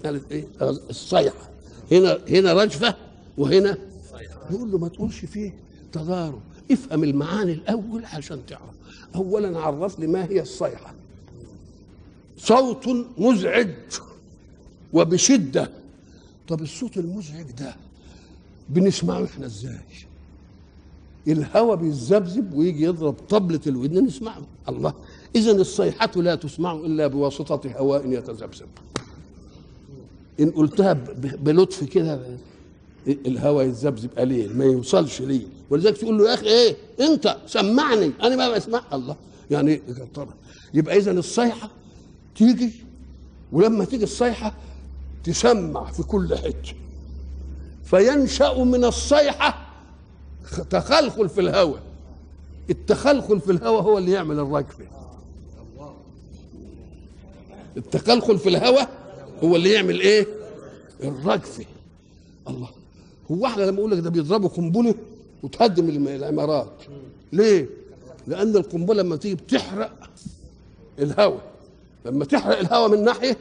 [0.04, 0.46] قالت إيه؟
[0.90, 1.50] الصيحة.
[1.92, 2.94] هنا هنا رجفة
[3.38, 3.78] وهنا
[4.50, 5.54] يقول له ما تقولش فيه
[5.92, 6.40] تضارب.
[6.70, 8.74] افهم المعاني الأول عشان تعرف.
[9.14, 10.94] اولا عرف لي ما هي الصيحة.
[12.38, 13.68] صوت مزعج
[14.92, 15.70] وبشدة.
[16.48, 17.76] طب الصوت المزعج ده
[18.68, 19.78] بنسمعه إحنا إزاي؟
[21.28, 24.42] الهواء بيتذبذب ويجي يضرب طبلة الودن نسمعه.
[24.68, 24.94] الله.
[25.36, 28.68] اذا الصيحة لا تسمع إلا بواسطة هواء يتذبذب.
[30.40, 32.20] إن قلتها بلطف كده
[33.06, 38.36] الهواء يتذبذب قليل ما يوصلش ليه ولذلك تقول له يا أخي إيه؟ أنت سمعني أنا
[38.36, 38.82] ما بسمع.
[38.92, 39.16] الله.
[39.50, 39.82] يعني إيه؟
[40.14, 40.34] طبعا.
[40.74, 41.70] يبقى اذا الصيحة
[42.36, 42.70] تيجي
[43.52, 44.54] ولما تيجي الصيحة
[45.24, 46.74] تسمع في كل حتة.
[47.84, 49.65] فينشأ من الصيحة
[50.70, 51.82] تخلخل في الهواء
[52.70, 54.84] التخلخل في الهواء هو اللي يعمل الرجفه
[57.76, 58.88] التخلخل في الهواء
[59.44, 60.26] هو اللي يعمل إيه؟
[61.02, 61.64] الرجفه
[62.48, 62.68] الله.
[63.30, 64.94] هو إحنا لما أقول لك ده بيضربوا قنبلة
[65.42, 66.72] وتهدم العمارات.
[67.32, 67.68] ليه؟
[68.26, 70.10] لأن القنبلة لما تيجي بتحرق
[70.98, 71.40] الهواء
[72.06, 73.36] لما تحرق الهواء من ناحية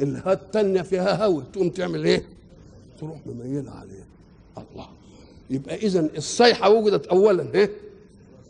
[0.00, 2.26] الها التانية فيها هواء تقوم تعمل إيه؟
[3.00, 4.04] تروح مميلة عليه.
[4.58, 4.88] الله.
[5.50, 7.70] يبقى اذا الصيحة وجدت اولا إيه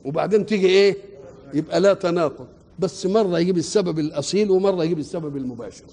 [0.04, 0.96] وبعدين تيجي إيه؟
[1.54, 2.46] يبقى لا تناقض.
[2.78, 5.84] بس مرة يجيب السبب الأصيل ومرة يجيب السبب المباشر.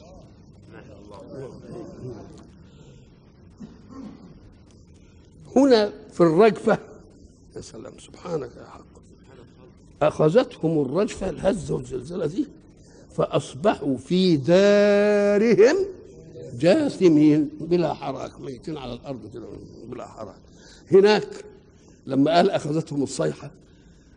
[5.55, 6.77] هنا في الرجفة
[7.55, 8.85] يا سلام سبحانك يا حق.
[10.01, 12.47] أخذتهم الرجفة الهزه والزلزلة دي
[13.17, 15.75] فأصبحوا في دارهم
[16.59, 19.31] جاثمين بلا حراك ميتين على الأرض
[19.87, 20.41] بلا حراك
[20.91, 21.27] هناك
[22.07, 23.51] لما قال أخذتهم الصيحة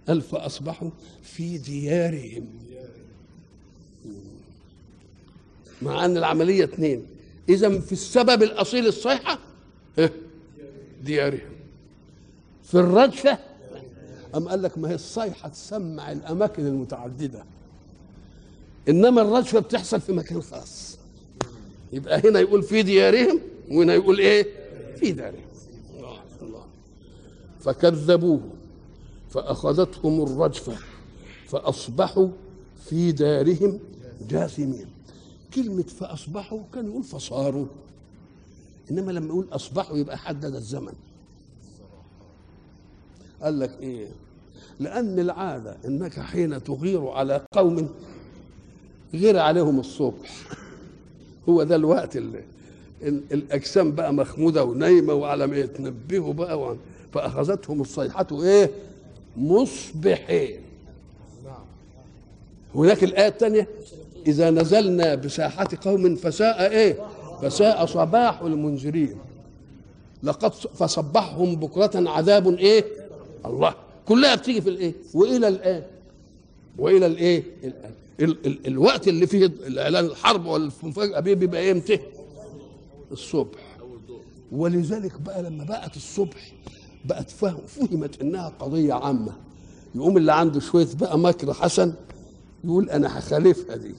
[0.09, 0.91] قال فأصبحوا
[1.23, 2.47] في ديارهم.
[5.83, 7.07] مع أن العملية اثنين
[7.49, 9.39] اذا في السبب الأصيل الصيحة
[9.99, 10.13] إيه؟
[11.05, 11.53] ديارهم.
[12.63, 13.39] في الرجفة
[14.35, 17.45] أم قال لك ما هي الصيحة تسمع الأماكن المتعددة.
[18.89, 20.88] إنما الرجفة بتحصل في مكان خاص.
[21.93, 24.47] يبقى هنا يقول في ديارهم وهنا يقول إيه؟
[24.97, 25.45] في دارهم.
[26.43, 26.65] الله
[27.61, 28.41] فكذبوه
[29.31, 30.77] فأخذتهم الرجفة
[31.47, 32.29] فأصبحوا
[32.85, 33.79] في دارهم
[34.29, 34.87] جاثمين.
[35.55, 37.67] كلمة فأصبحوا كان يقول فصاروا
[38.91, 40.93] إنما لما يقول أصبحوا يبقى حدد الزمن.
[43.43, 44.09] قال لك إيه؟
[44.81, 47.89] لأن العادة إنك حين تغير على قوم
[49.15, 50.58] غير عليهم الصبح.
[51.49, 52.41] هو ده الوقت اللي
[53.03, 56.77] ال- الأجسام بقى مخمودة ونايمة وعلى ما يتنبهوا بقى وعن
[57.15, 58.71] فأخذتهم الصيحة إيه؟
[59.37, 60.61] مصبحين.
[62.75, 63.69] هناك الآية الثانية
[64.27, 66.97] إذا نزلنا بساحة قوم فساء إيه؟
[67.43, 69.17] فساء صباح المنذرين.
[70.23, 72.85] لقد فصبحهم بكرة عذاب إيه؟
[73.47, 73.75] الله.
[74.09, 75.83] كلها بتيجي في الإيه؟ وإلى الان
[76.79, 81.99] وإلى الإيه؟ الان ال ال الوقت اللي فيه الإعلان الحرب والمفاجأة بيه بيبقى إيه؟ إمتى؟
[83.13, 83.59] الصبح.
[84.53, 86.53] ولذلك بقى لما بقت الصبح
[87.05, 89.33] بقت فهم فهمت إنها قضية عامة.
[89.95, 91.93] يقوم اللي عنده شوية بقى مكر حسن
[92.65, 93.95] يقول أنا هخالفها دي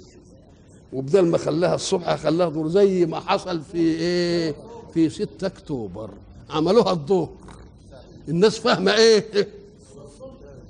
[0.94, 4.56] وبدل ما خلاها الصبح خلاها دور زي ما حصل في إيه؟
[4.94, 6.10] في 6 أكتوبر.
[6.50, 7.30] عملوها الظهر.
[8.30, 9.48] الناس فاهمة إيه؟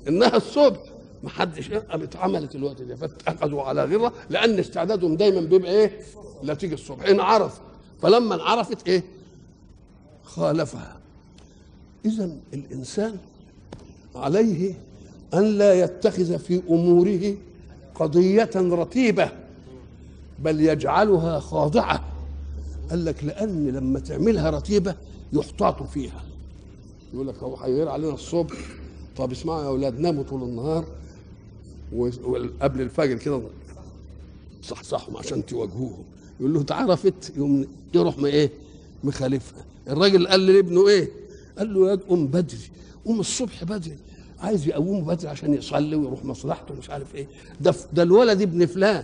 [0.08, 0.80] إنها الصبح.
[1.24, 6.00] ما حدش قامت عملت الوقت ده فاتخذوا على غرة لأن استعدادهم دايما بيبقى إيه؟
[6.44, 7.06] لا تيجي الصبح.
[7.06, 7.60] إن عرف.
[8.02, 9.04] فلما انعرفت إيه؟
[10.24, 10.98] خالفها.
[12.06, 13.18] اذا الإنسان
[14.16, 14.74] عليه
[15.34, 17.36] أن لا يتخذ في أموره
[17.96, 19.32] قضية رتيبة
[20.40, 22.04] بل يجعلها خاضعة.
[22.90, 24.96] قال لك لأن لما تعملها رتيبة
[25.34, 26.24] يحتاط فيها.
[27.14, 28.56] يقول لك هو هيغير علينا الصبح.
[29.18, 30.86] طب اسمعوا يا أولاد ناموا طول النهار.
[31.94, 33.42] وقبل الفجر كده
[34.64, 36.04] صحصحهم عشان تواجهوهم.
[36.40, 38.50] يقول له اتعرفت يقوم يروح ما إيه
[39.04, 39.66] مخالفها.
[39.88, 41.10] الراجل قال لابنه إيه
[41.58, 42.58] قال له يا قوم بدري
[43.06, 43.98] قوم الصبح بدري
[44.40, 47.28] عايز يقومه بدري عشان يصلي ويروح مصلحته مش عارف إيه.
[47.62, 49.04] ده ده الولد ابن فلان.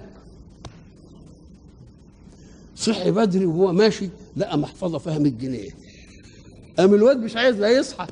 [2.76, 5.70] صحي بدري وهو ماشي لقى محفظة فيها 100 جنيه.
[6.80, 8.08] قام الواد مش عايز لا يصحى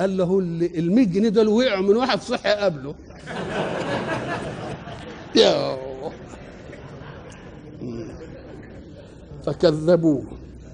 [0.00, 2.94] قال له ال 100 جنيه دول وقعوا من واحد صحي قبله.
[9.46, 10.24] فكذبوه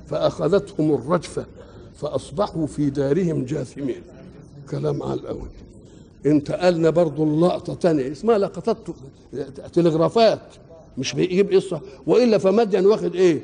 [0.09, 1.47] فأخذتهم الرجفة
[1.95, 4.03] فأصبحوا في دارهم جاثمين.
[4.71, 5.49] كلام على الأول.
[6.27, 8.13] انتقلنا برضو اللقطة تانية.
[8.13, 8.77] اسمها لقطات
[9.73, 10.41] تلغرافات.
[10.99, 11.81] مش بيجيب قصة.
[12.07, 13.41] وإلا فمدين واخد إيه؟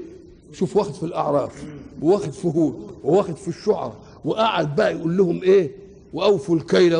[0.52, 1.64] شوف واخد في الأعراف
[2.02, 3.92] وواخد في هود وواخد في الشعر.
[4.24, 5.70] وقعد بقى يقول لهم إيه؟
[6.12, 6.96] وأوفوا الكيل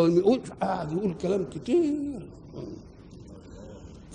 [0.63, 2.27] قعد يقول كلام كتير.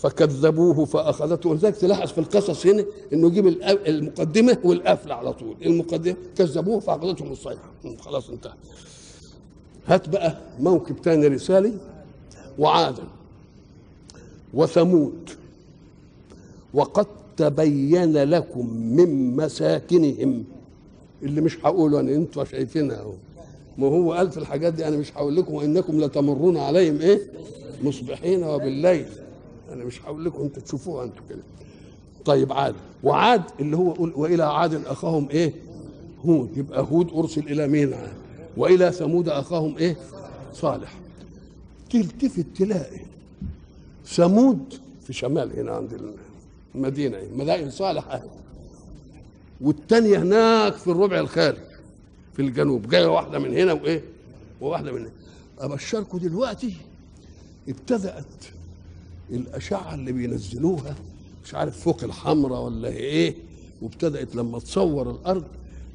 [0.02, 1.50] فكذبوه فأخذته.
[1.50, 3.48] ولذلك تلاحظ في القصص هنا إنه يجيب
[3.88, 5.56] المقدمة والقفله على طول.
[5.66, 7.72] المقدمة كذبوه فأخذتهم الصيحة.
[8.00, 8.54] خلاص انتهى.
[9.88, 11.74] هات بقى موكب تاني رسالي
[12.60, 13.04] وعادا.
[14.54, 15.30] وثمود.
[16.74, 17.06] وقد
[17.38, 20.44] تبين لكم من مساكنهم.
[21.24, 23.14] اللي مش هقوله أنا أنتوا شايفينها أهو.
[23.78, 27.20] ما هو قال في الحاجات دي أنا مش هقول لكم وإنكم لتمرون عليهم إيه؟
[27.84, 29.06] مصبحين وبالليل.
[29.72, 31.44] أنا مش هقول لكم أنتوا تشوفوها أنتوا كده.
[32.26, 35.54] طيب عاد وعاد اللي هو وإلى عاد أخاهم إيه؟
[36.26, 36.58] هود.
[36.58, 38.14] يبقى هود أرسل إلى مين؟ عاد
[38.58, 39.98] وإلى ثمود أخاهم إيه؟
[40.54, 40.94] صالح.
[41.90, 43.00] تلتفت تلاقي
[44.06, 44.74] ثمود
[45.08, 46.14] في شمال هنا عند
[46.76, 48.30] المدينة مدائن صالح اهي
[49.62, 51.58] والتانية هناك في الربع الخارج
[52.34, 52.90] في الجنوب.
[52.90, 54.04] جاية واحدة من هنا وإيه؟
[54.62, 55.12] وواحدة من هنا.
[55.60, 56.74] أبشركم دلوقتي
[57.70, 58.26] ابتدأت
[59.32, 60.96] الأشعة اللي بينزلوها
[61.46, 63.36] مش عارف فوق الحمراء ولا إيه
[63.82, 65.44] وابتدأت لما تصور الأرض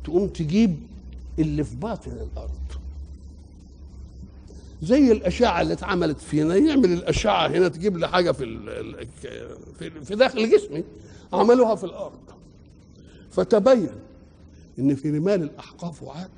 [0.04, 0.76] تقوم تجيب
[1.38, 2.50] اللي في باطن الأرض.
[4.82, 8.44] زي الأشعة اللي اتعملت فينا يعمل الأشعة هنا تجيب لي حاجة في
[10.04, 10.84] في, داخل جسمي
[11.32, 12.18] عملوها في الأرض.
[13.30, 13.88] فتبين
[14.78, 16.30] إن في رمال الأحقاف وعاد.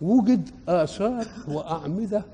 [0.00, 2.24] وجد آثار وأعمدة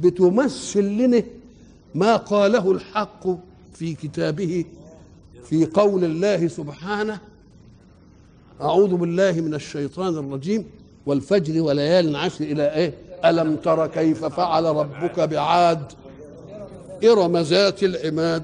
[0.00, 1.22] بتمثل لنا
[1.94, 3.26] ما قاله الحق
[3.74, 4.64] في كتابه
[5.44, 7.20] في قول الله سبحانه
[8.60, 10.64] أعوذ بالله من الشيطان الرجيم
[11.06, 15.92] والفجر وليال عشر إلى إيه؟ ألم تر كيف فعل ربك بعاد؟
[17.04, 18.42] إرم ذات العماد.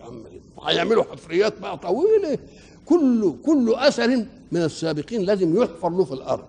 [0.00, 2.38] عمالين هيعملوا حفريات بقى طويلة.
[2.86, 4.16] كل كل أثر
[4.52, 6.44] من السابقين لازم يحفر له في الأرض.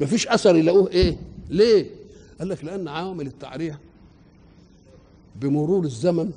[0.00, 1.16] مفيش أثر يلاقوه إيه؟
[1.50, 1.86] ليه؟
[2.38, 3.78] قال لك لأن عوامل التعرية
[5.40, 6.30] بمرور الزمن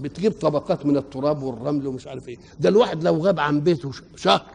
[0.00, 2.36] بتجيب طبقات من التراب والرمل ومش عارف إيه.
[2.60, 4.46] ده الواحد لو غاب عن بيته شهر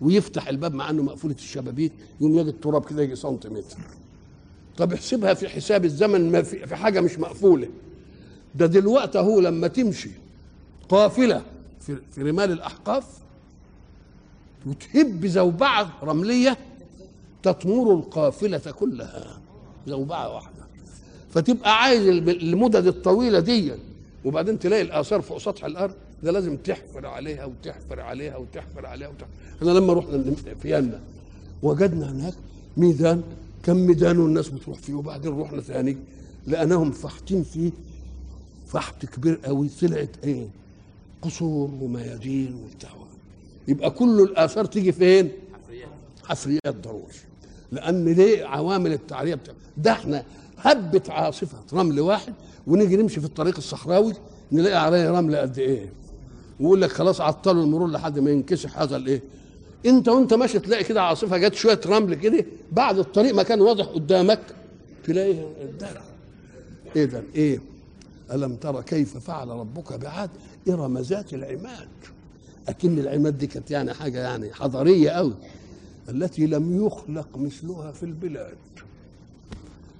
[0.00, 3.76] ويفتح الباب مع إنه مقفوله الشبابيك يقوم يجد التراب كده يجي سنتيمتر.
[4.76, 7.68] طب احسبها في حساب الزمن ما في, في حاجة مش مقفولة.
[8.54, 10.10] ده دلوقتي هو لما تمشي
[10.88, 11.42] قافلة
[11.80, 13.06] في, في رمال الأحقاف
[14.66, 16.58] وتهب زوبعة رملية
[17.42, 19.38] تطمر القافلة كلها.
[19.86, 20.66] زوبعه واحدة.
[21.30, 23.72] فتبقى عايز المدد الطويلة دي
[24.24, 29.30] وبعدين تلاقي الآثار فوق سطح الأرض ده لازم تحفر عليها وتحفر عليها وتحفر عليها وتحفر.
[29.58, 31.00] إحنا لما رحنا في ينا
[31.62, 32.34] وجدنا هناك
[32.76, 33.22] ميدان
[33.62, 35.96] كم ميدان والناس بتروح فيه وبعدين رحنا ثاني
[36.46, 37.70] لقيناهم فاحتين فيه
[38.66, 40.46] فحت كبير قوي طلعت إيه
[41.22, 42.90] قصور وميادين وبتاع.
[43.68, 45.30] يبقى كل الآثار تيجي فين؟
[46.24, 47.02] حفريات ضروري.
[47.72, 50.22] لأن ليه عوامل التعريه بتاع ده إحنا
[50.58, 52.34] هبه عاصفة رمل واحد
[52.66, 54.12] ونيجي نمشي في الطريق الصحراوي
[54.52, 55.92] نلاقي عليه رمل قد إيه.
[56.60, 59.22] ويقول لك خلاص عطلوا المرور لحد ما ينكشف هذا الايه
[59.86, 63.84] أنت وأنت ماشي تلاقي كده عاصفة جت شوية رمل كده بعد الطريق ما كان واضح
[63.84, 64.40] قدامك
[65.04, 66.02] تلاقي الدرع.
[66.96, 67.60] إيه ده؟ إيه؟
[68.32, 70.30] ألم ترى كيف فعل ربك بعاد؟
[70.68, 71.88] إرم ذات العماد.
[72.68, 75.34] أكن العماد دي كانت يعني حاجة يعني حضارية قوي
[76.08, 78.56] التي لم يخلق مثلها في البلاد.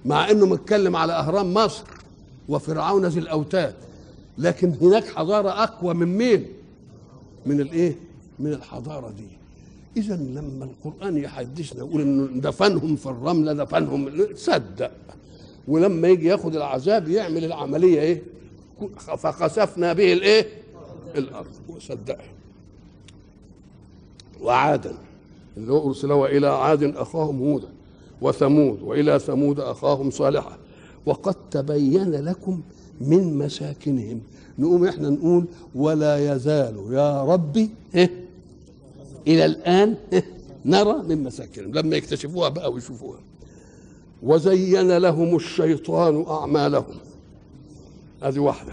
[0.05, 1.83] مع إنه متكلم على أهرام مصر
[2.49, 3.75] وفرعون ذي الأوتاد
[4.37, 6.47] لكن هناك حضارة أقوى من مين؟
[7.45, 7.95] من الإيه؟
[8.39, 9.27] من الحضارة دي.
[9.97, 14.91] إذا لما القرآن يحدثنا يقول انه دفنهم في الرمله دفنهم صدق.
[15.67, 18.21] ولما يجي ياخد العذاب يعمل العملية إيه؟
[19.17, 20.47] فخسفنا به الإيه؟
[21.15, 21.51] الأرض.
[21.69, 22.31] وصدقها
[24.41, 24.93] وعادا.
[25.69, 27.67] هو أرسل إلى عاد أخاهم هودا
[28.21, 30.57] وثمود وإلى ثمود أخاهم صالحا
[31.05, 32.61] وقد تبين لكم
[33.01, 34.21] من مساكنهم.
[34.59, 38.25] نقوم إحنا نقول ولا يزال يا ربي إيه؟
[39.27, 40.25] إلى الآن إيه؟
[40.65, 41.73] نرى من مساكنهم.
[41.73, 43.19] لما يكتشفوها بقى ويشوفوها.
[44.23, 46.95] وزين لهم الشيطان أعمالهم.
[48.23, 48.71] هذه واحدة.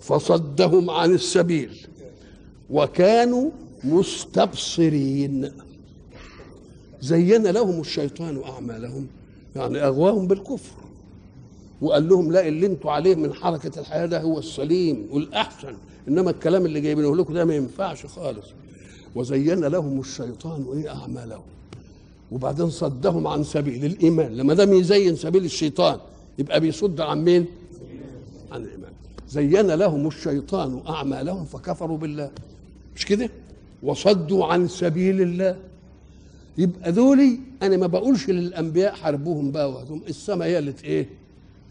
[0.00, 1.86] فصدهم عن السبيل.
[2.70, 3.50] وكانوا
[3.84, 5.52] مستبصرين.
[7.00, 9.06] زين لهم الشيطان أعمالهم
[9.56, 10.76] يعني أغواهم بالكفر.
[11.82, 15.74] وقال لهم لا اللي أنتوا عليه من حركة الحياة ده هو السليم والأحسن
[16.08, 18.46] إنما الكلام اللي جايبينه لكم ده ما ينفعش خالص.
[19.14, 21.42] وزين لهم الشيطان إيه أعمالهم.
[22.32, 24.36] وبعدين صدهم عن سبيل الإيمان.
[24.36, 25.98] لما دام يزين سبيل الشيطان
[26.38, 27.46] يبقى بيصد عن مين؟
[28.52, 28.92] عن الإيمان.
[29.28, 32.30] زين لهم الشيطان أعمالهم فكفروا بالله.
[32.96, 33.30] مش كده؟
[33.82, 35.56] وصدوا عن سبيل الله.
[36.58, 40.02] يبقى دولي أنا ما بقولش للأنبياء حاربوهم بقى وهدوم.
[40.08, 41.08] السماء هي اللي إيه؟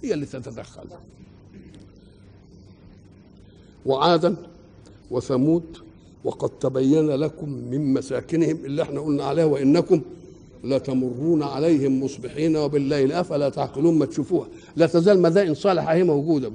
[0.04, 0.84] هي اللي تتدخل.
[3.86, 4.36] وعادا
[5.12, 5.78] وثمود
[6.24, 10.02] وقد تبين لكم من مساكنهم اللي إحنا قلنا عليها وإنكم
[10.64, 13.12] لا تمرون عليهم مصبحين وبالليل.
[13.12, 16.52] أفلا تعقلون ما تشوفوها؟ لا تزال مدائن صالحة هي موجودة.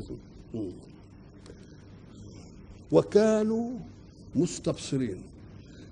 [2.93, 3.71] وكانوا
[4.37, 5.30] مستبصرين.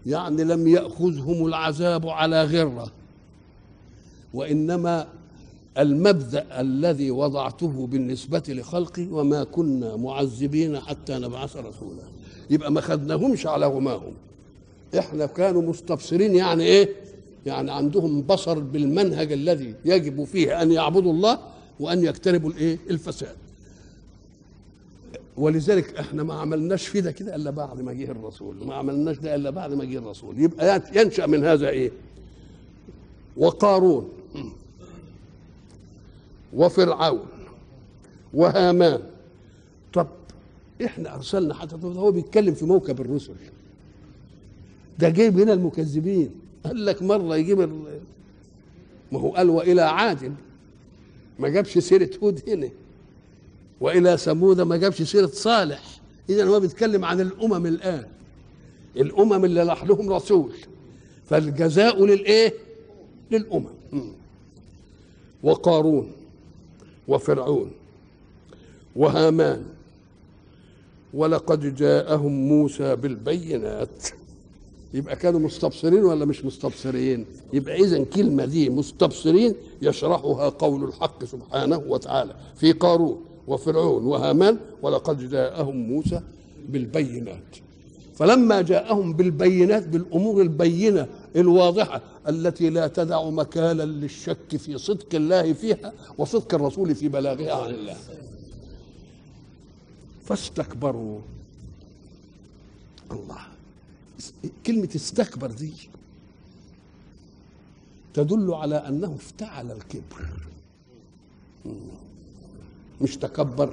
[0.06, 2.92] يعني لم يأخذهم العذاب على غرة.
[4.34, 5.06] وإنما
[5.78, 12.02] المبدا الذي وضعته بالنسبة لخلقي وما كنا معذبين حتى نبعث رسولا.
[12.50, 14.12] يبقى ما خدناهمش على غماهم.
[14.98, 16.88] إحنا كانوا مستبصرين يعني إيه؟
[17.46, 21.38] يعني عندهم بصر بالمنهج الذي يجب فيه أن يعبدوا الله
[21.80, 23.36] وأن يجتنبوا الإيه؟ الفساد.
[25.38, 28.66] ولذلك إحنا ما عملناش في ده كده إلا بعد ما جه الرسول.
[28.66, 30.38] ما عملناش ده إلا بعد ما جه الرسول.
[30.40, 31.90] يبقى ينشأ من هذا إيه؟
[33.36, 34.08] وقارون
[36.52, 37.26] وفرعون
[38.34, 39.00] وهامان.
[39.92, 40.06] طب
[40.84, 43.34] إحنا أرسلنا حتى هو بيتكلم في موكب الرسل.
[44.98, 46.30] ده جايب هنا المكذبين.
[46.64, 47.60] قال لك مرة يجيب.
[49.12, 50.34] ما هو قال وإلى عاد.
[51.38, 52.68] ما جابش سيرة هود هنا.
[53.80, 55.82] وإلى ثمود ما جابش سيرة صالح.
[56.30, 58.06] اذا هو بيتكلم عن الأمم الآن.
[58.96, 60.52] الأمم اللي راح لهم رسول.
[61.26, 62.54] فالجزاء للإيه؟
[63.30, 63.68] للأمم.
[65.42, 66.12] وقارون
[67.08, 67.70] وفرعون
[68.96, 69.64] وهامان.
[71.14, 74.06] ولقد جاءهم موسى بالبينات.
[74.94, 81.82] يبقى كانوا مستبصرين ولا مش مستبصرين؟ يبقى اذا كلمة دي مستبصرين يشرحها قول الحق سبحانه
[81.88, 83.27] وتعالى في قارون.
[83.48, 86.20] وفرعون وهامان ولقد جاءهم موسى
[86.68, 87.56] بالبينات.
[88.14, 95.92] فلما جاءهم بالبينات بالأمور البينة الواضحة التي لا تدع مكانا للشك في صدق الله فيها
[96.18, 97.96] وصدق الرسول في بلاغها عن الله.
[100.24, 101.20] فاستكبروا.
[103.10, 103.40] الله.
[104.66, 105.72] كلمة استكبر دي
[108.14, 110.26] تدل على أنه افتعل الكبر.
[113.00, 113.72] مش تكبر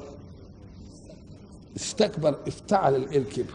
[1.77, 3.53] استكبر افتعل الكبر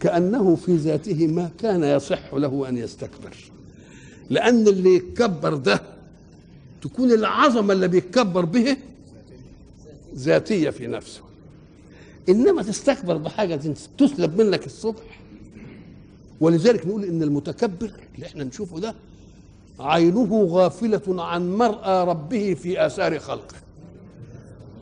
[0.00, 3.36] كأنه في ذاته ما كان يصح له أن يستكبر.
[4.30, 5.82] لأن اللي يتكبر ده
[6.82, 8.76] تكون العظمة اللي بيتكبر به
[10.14, 11.20] ذاتية في نفسه.
[12.28, 13.56] إنما تستكبر بحاجة
[13.98, 15.20] تسلب منك الصبح.
[16.40, 18.94] ولذلك نقول إن المتكبر اللي إحنا نشوفه ده
[19.80, 23.56] عينه غافلة عن مرأى ربه في آثار خلقه.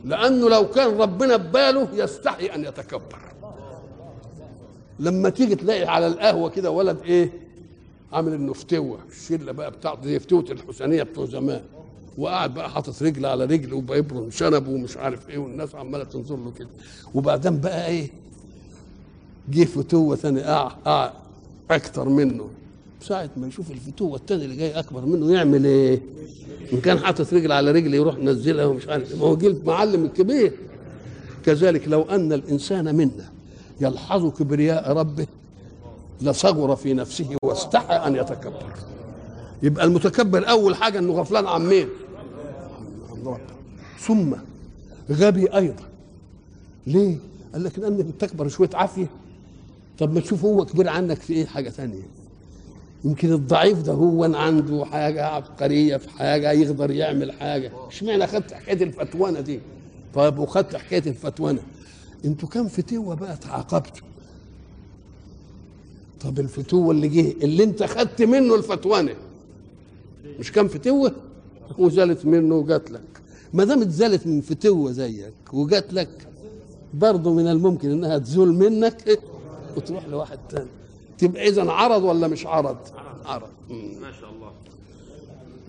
[0.05, 3.19] لأنه لو كان ربنا بباله يستحي أن يتكبر.
[4.99, 7.31] لما تيجي تلاقي على القهوة كده ولد إيه؟
[8.13, 11.61] عامل إنه فتوه الشلة بقى بتاعته زي فتوه الحسينية بتوع زمان.
[12.17, 16.51] وقاعد بقى حاطط رجل على رجل وبيبرم شنبه ومش عارف إيه والناس عمالة تنظر له
[16.59, 16.69] كده.
[17.13, 18.09] وبعدين بقى إيه؟
[19.49, 21.13] جه فتوه ثاني قاع قاع
[21.71, 22.49] أكتر منه.
[23.01, 26.01] ساعة ما يشوف الفتوة التاني اللي جاي أكبر منه يعمل إيه؟
[26.73, 30.53] إن كان حاطط رجل على رجل يروح منزلها ومش عارف ما هو جيل معلم الكبير.
[31.45, 33.29] كذلك لو أن الإنسان منا
[33.81, 35.27] يلحظ كبرياء ربه
[36.21, 38.73] لصغر في نفسه واستحى أن يتكبر.
[39.63, 41.87] يبقى المتكبر أول حاجة إنه غفلان عن مين؟
[43.11, 43.39] عن رب
[43.99, 44.33] ثم
[45.11, 45.83] غبي أيضا.
[46.87, 47.17] ليه؟
[47.53, 49.07] قال لك لأن تكبر شوية عافية.
[49.99, 52.03] طب ما تشوف هو كبير عنك في إيه؟ حاجة ثانية
[53.05, 57.71] يمكن الضعيف ده هو عنده حاجة عبقرية في حاجة يقدر يعمل حاجة.
[57.87, 59.59] اشمعنى خدت حكاية الفتوانة دي؟
[60.13, 61.59] طيب وخدت حكاية الفتوانة.
[62.25, 64.07] أنتوا كم فتوة بقى تعاقبتوا؟
[66.21, 69.15] طب الفتوة اللي جه اللي انت خدت منه الفتوانة
[70.39, 71.11] مش كان فتوة؟
[71.77, 73.01] وزالت منه وجات لك.
[73.53, 76.09] ما دام اتزالت من فتوة زيك وجات لك
[76.93, 79.19] برضه من الممكن إنها تزول منك
[79.77, 80.67] وتروح لواحد تاني.
[81.19, 82.77] تبقى اذا عرض ولا مش عرض؟
[83.25, 83.49] عرض.
[84.01, 84.51] ما شاء الله.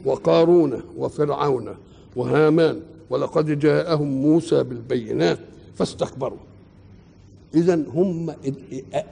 [0.04, 1.74] وقارون وفرعون
[2.16, 2.80] وهامان
[3.10, 5.38] ولقد جاءهم موسى بالبينات
[5.74, 6.38] فاستكبروا.
[7.54, 8.34] اذا هم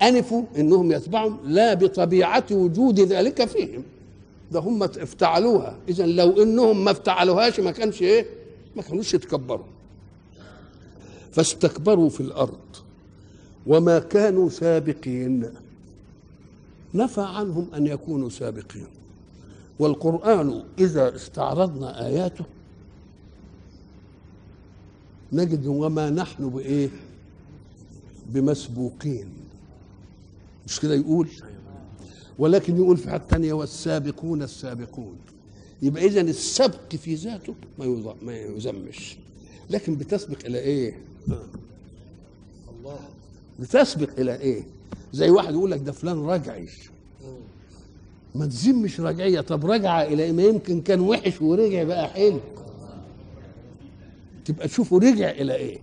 [0.02, 3.82] أنفوا إنهم يتبعوا لا بطبيعة وجود ذلك فيهم.
[4.52, 5.76] ده هم افتعلوها.
[5.88, 8.26] اذا لو إنهم ما افتعلوهاش ما كانش إيه؟
[8.76, 9.66] ما كانوش يتكبروا.
[11.32, 12.58] فاستكبروا في الأرض
[13.66, 15.50] وما كانوا سابقين.
[16.98, 18.86] نفى عنهم أن يكونوا سابقين.
[19.78, 22.44] والقرآن إذا استعرضنا آياته
[25.32, 26.88] نجد وما نحن بإيه؟
[28.26, 29.28] بمسبوقين.
[30.66, 31.28] مش كده يقول؟
[32.38, 35.16] ولكن يقول في حتة ثانية والسابقون السابقون.
[35.82, 39.16] يبقى اذا السبق في ذاته ما ما يذمش.
[39.70, 40.98] لكن بتسبق إلى إيه؟
[43.60, 44.77] بتسبق إلى إيه؟
[45.12, 46.68] زي واحد يقول لك ده فلان رجعي
[48.34, 52.40] ما تذمش رجعيه طب رجع إلى؟ ما يمكن كان وحش ورجع بقى حلو.
[54.44, 55.78] تبقى تشوفه رجع إلى إيه؟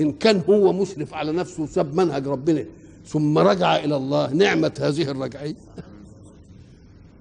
[0.00, 2.64] إن كان هو مسرف على نفسه وساب منهج ربنا
[3.06, 5.54] ثم رجع إلى الله نعمة هذه الرجعية.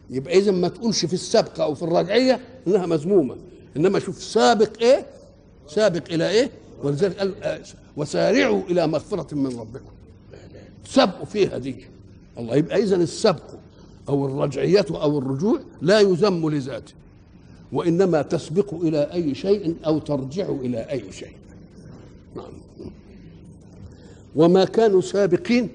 [0.09, 3.35] يبقى اذا ما تقولش في السابقة أو في الرجعية إنها مذمومة.
[3.77, 5.05] إنما شوف سابق إيه؟
[5.67, 6.51] سابق إلى إيه؟
[6.83, 7.61] ولذلك قال آه،
[7.97, 9.91] وسارعوا إلى مغفرة من ربكم.
[10.85, 11.75] سبقوا فيها دي
[12.37, 13.43] الله يبقى اذا السبق
[14.09, 16.93] أو الرجعية أو الرجوع لا يذم لذاته
[17.71, 21.35] وإنما تسبق إلى أي شيء أو ترجع إلى أي شيء.
[22.35, 22.51] نعم.
[24.35, 25.69] وما كانوا سابقين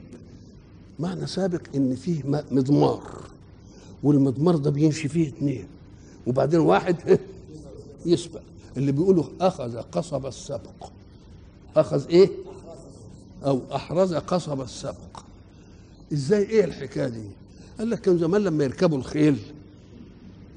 [0.99, 3.03] معنى سابق إن فيه مضمار
[4.03, 5.67] والمضمار ده بيمشي فيه اثنين
[6.27, 6.97] وبعدين واحد
[8.07, 8.41] يسبق.
[8.77, 10.91] اللي بيقولوا أخذ قصب السبق.
[11.77, 12.29] أخذ إيه؟
[13.45, 15.21] أو أحرز قصب السبق.
[16.13, 17.23] إزاي إيه الحكاية دي؟
[17.79, 19.37] قال لك كان زمان لما يركبوا الخيل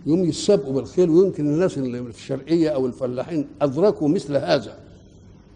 [0.06, 4.78] يوم يسابقوا بالخيل ويمكن الناس اللي في الشرقية أو الفلاحين أدركوا مثل هذا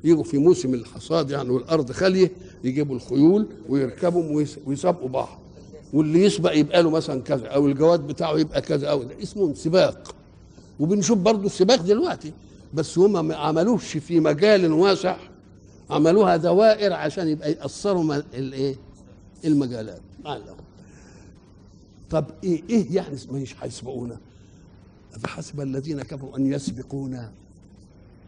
[0.03, 2.31] يجوا في موسم الحصاد يعني والأرض خالية
[2.63, 5.39] يجيبوا الخيول ويركبوا ويس- ويسابقوا بعض.
[5.93, 10.15] واللي يسبق يبقى له مثلا كذا أو الجواد بتاعه يبقى كذا أو ده اسمه سباق.
[10.79, 12.33] وبنشوف برضه السباق دلوقتي
[12.73, 15.17] بس هم ما عملوش في مجال واسع
[15.89, 18.75] عملوها دوائر عشان يبقى يأثروا م- الايه
[19.45, 20.01] المجالات.
[20.25, 20.55] معلم.
[22.09, 24.17] طب إيه إيه يعني مش هيسبقونا؟
[25.19, 27.31] فحسب الذين كفروا أن يسبقونا؟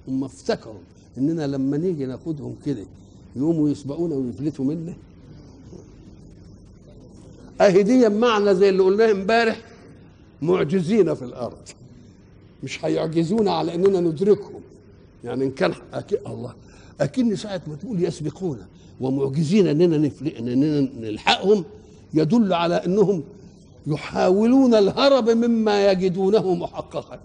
[0.07, 0.79] هم افتكروا
[1.17, 2.85] إننا لما نيجي ناخدهم كده
[3.35, 4.93] يقوموا يسبقونا ويفلتوا منا
[7.61, 9.61] اهي دي معنى زي اللي قلناه امبارح
[10.41, 11.57] معجزين في الأرض.
[12.63, 14.61] مش هيعجزونا على إننا ندركهم.
[15.23, 16.53] يعني إن كان أكي الله.
[17.01, 18.67] أكن ساعة ما تقول يسبقونا
[19.01, 21.63] ومعجزين أننا نفلق أننا نلحقهم
[22.13, 23.23] يدل على أنهم
[23.87, 27.19] يحاولون الهرب مما يجدونه محققا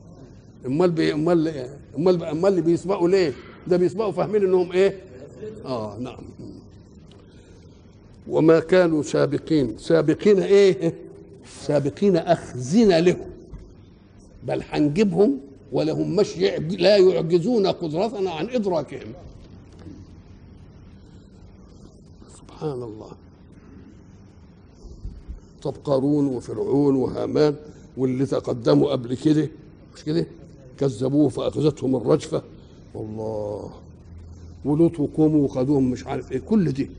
[0.66, 1.66] أمال أمال
[1.98, 3.32] أمال أمال اللي بيسبقوا ليه؟
[3.66, 4.96] ده بيسبقوا فاهمين إنهم إيه؟
[5.64, 6.22] آه نعم
[8.28, 10.94] وما كانوا سابقين سابقين إيه؟
[11.60, 13.26] سابقين اخذين لهم
[14.46, 15.38] بل هنجيبهم
[15.72, 16.38] ولا هم مش.
[16.78, 19.08] لا يعجزون قدرتنا عن إدراكهم
[22.60, 23.10] سبحان الله.
[25.62, 27.54] طب قارون وفرعون وهامان
[27.96, 29.48] واللي تقدموا قبل كده
[29.94, 30.26] مش كده؟
[30.78, 32.42] كذبوه فأخذتهم الرجفة.
[32.94, 33.70] والله.
[34.64, 36.90] ولوط وقوموا وخذوهم مش عارف إيه كل دي.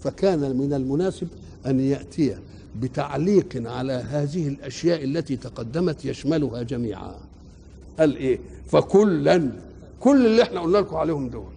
[0.00, 1.28] فكان من المناسب
[1.66, 2.36] أن يأتي
[2.80, 7.14] بتعليق على هذه الأشياء التي تقدمت يشملها جميعا.
[7.98, 9.52] قال إيه؟ فكلا
[10.00, 11.52] كل اللي إحنا قلنا لكم عليهم دول.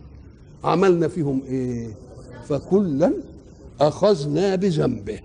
[0.64, 1.98] عملنا فيهم إيه؟
[2.48, 3.14] فكلا
[3.82, 5.20] أخذنا بذنبه.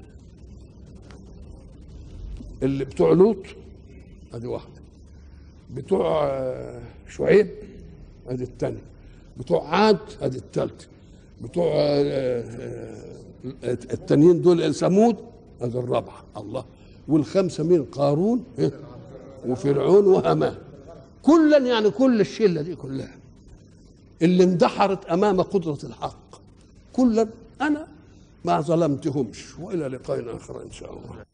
[2.63, 3.37] اللي بتوع لوط
[4.35, 4.81] ادي واحدة.
[5.75, 7.51] بتوع آه، شعيب
[8.29, 8.83] ادي الثانية.
[9.39, 10.87] بتوع عاد ادي الثالثة.
[11.43, 12.41] بتوع آه،
[13.65, 15.17] آه، التانيين دول ثمود
[15.61, 16.25] ادي الرابعة.
[16.37, 16.65] الله.
[17.09, 18.73] والخمسة مين؟ قارون إيه؟
[19.47, 20.55] وفرعون وهامان.
[21.23, 23.17] كلا يعني كل الشله دي كلها.
[24.23, 26.37] اللي اندحرت أمام قدرة الحق.
[26.93, 27.29] كلا
[27.61, 27.87] أنا
[28.47, 31.25] ما ظلمتهمش وإلى لقاء آخر إن شاء الله.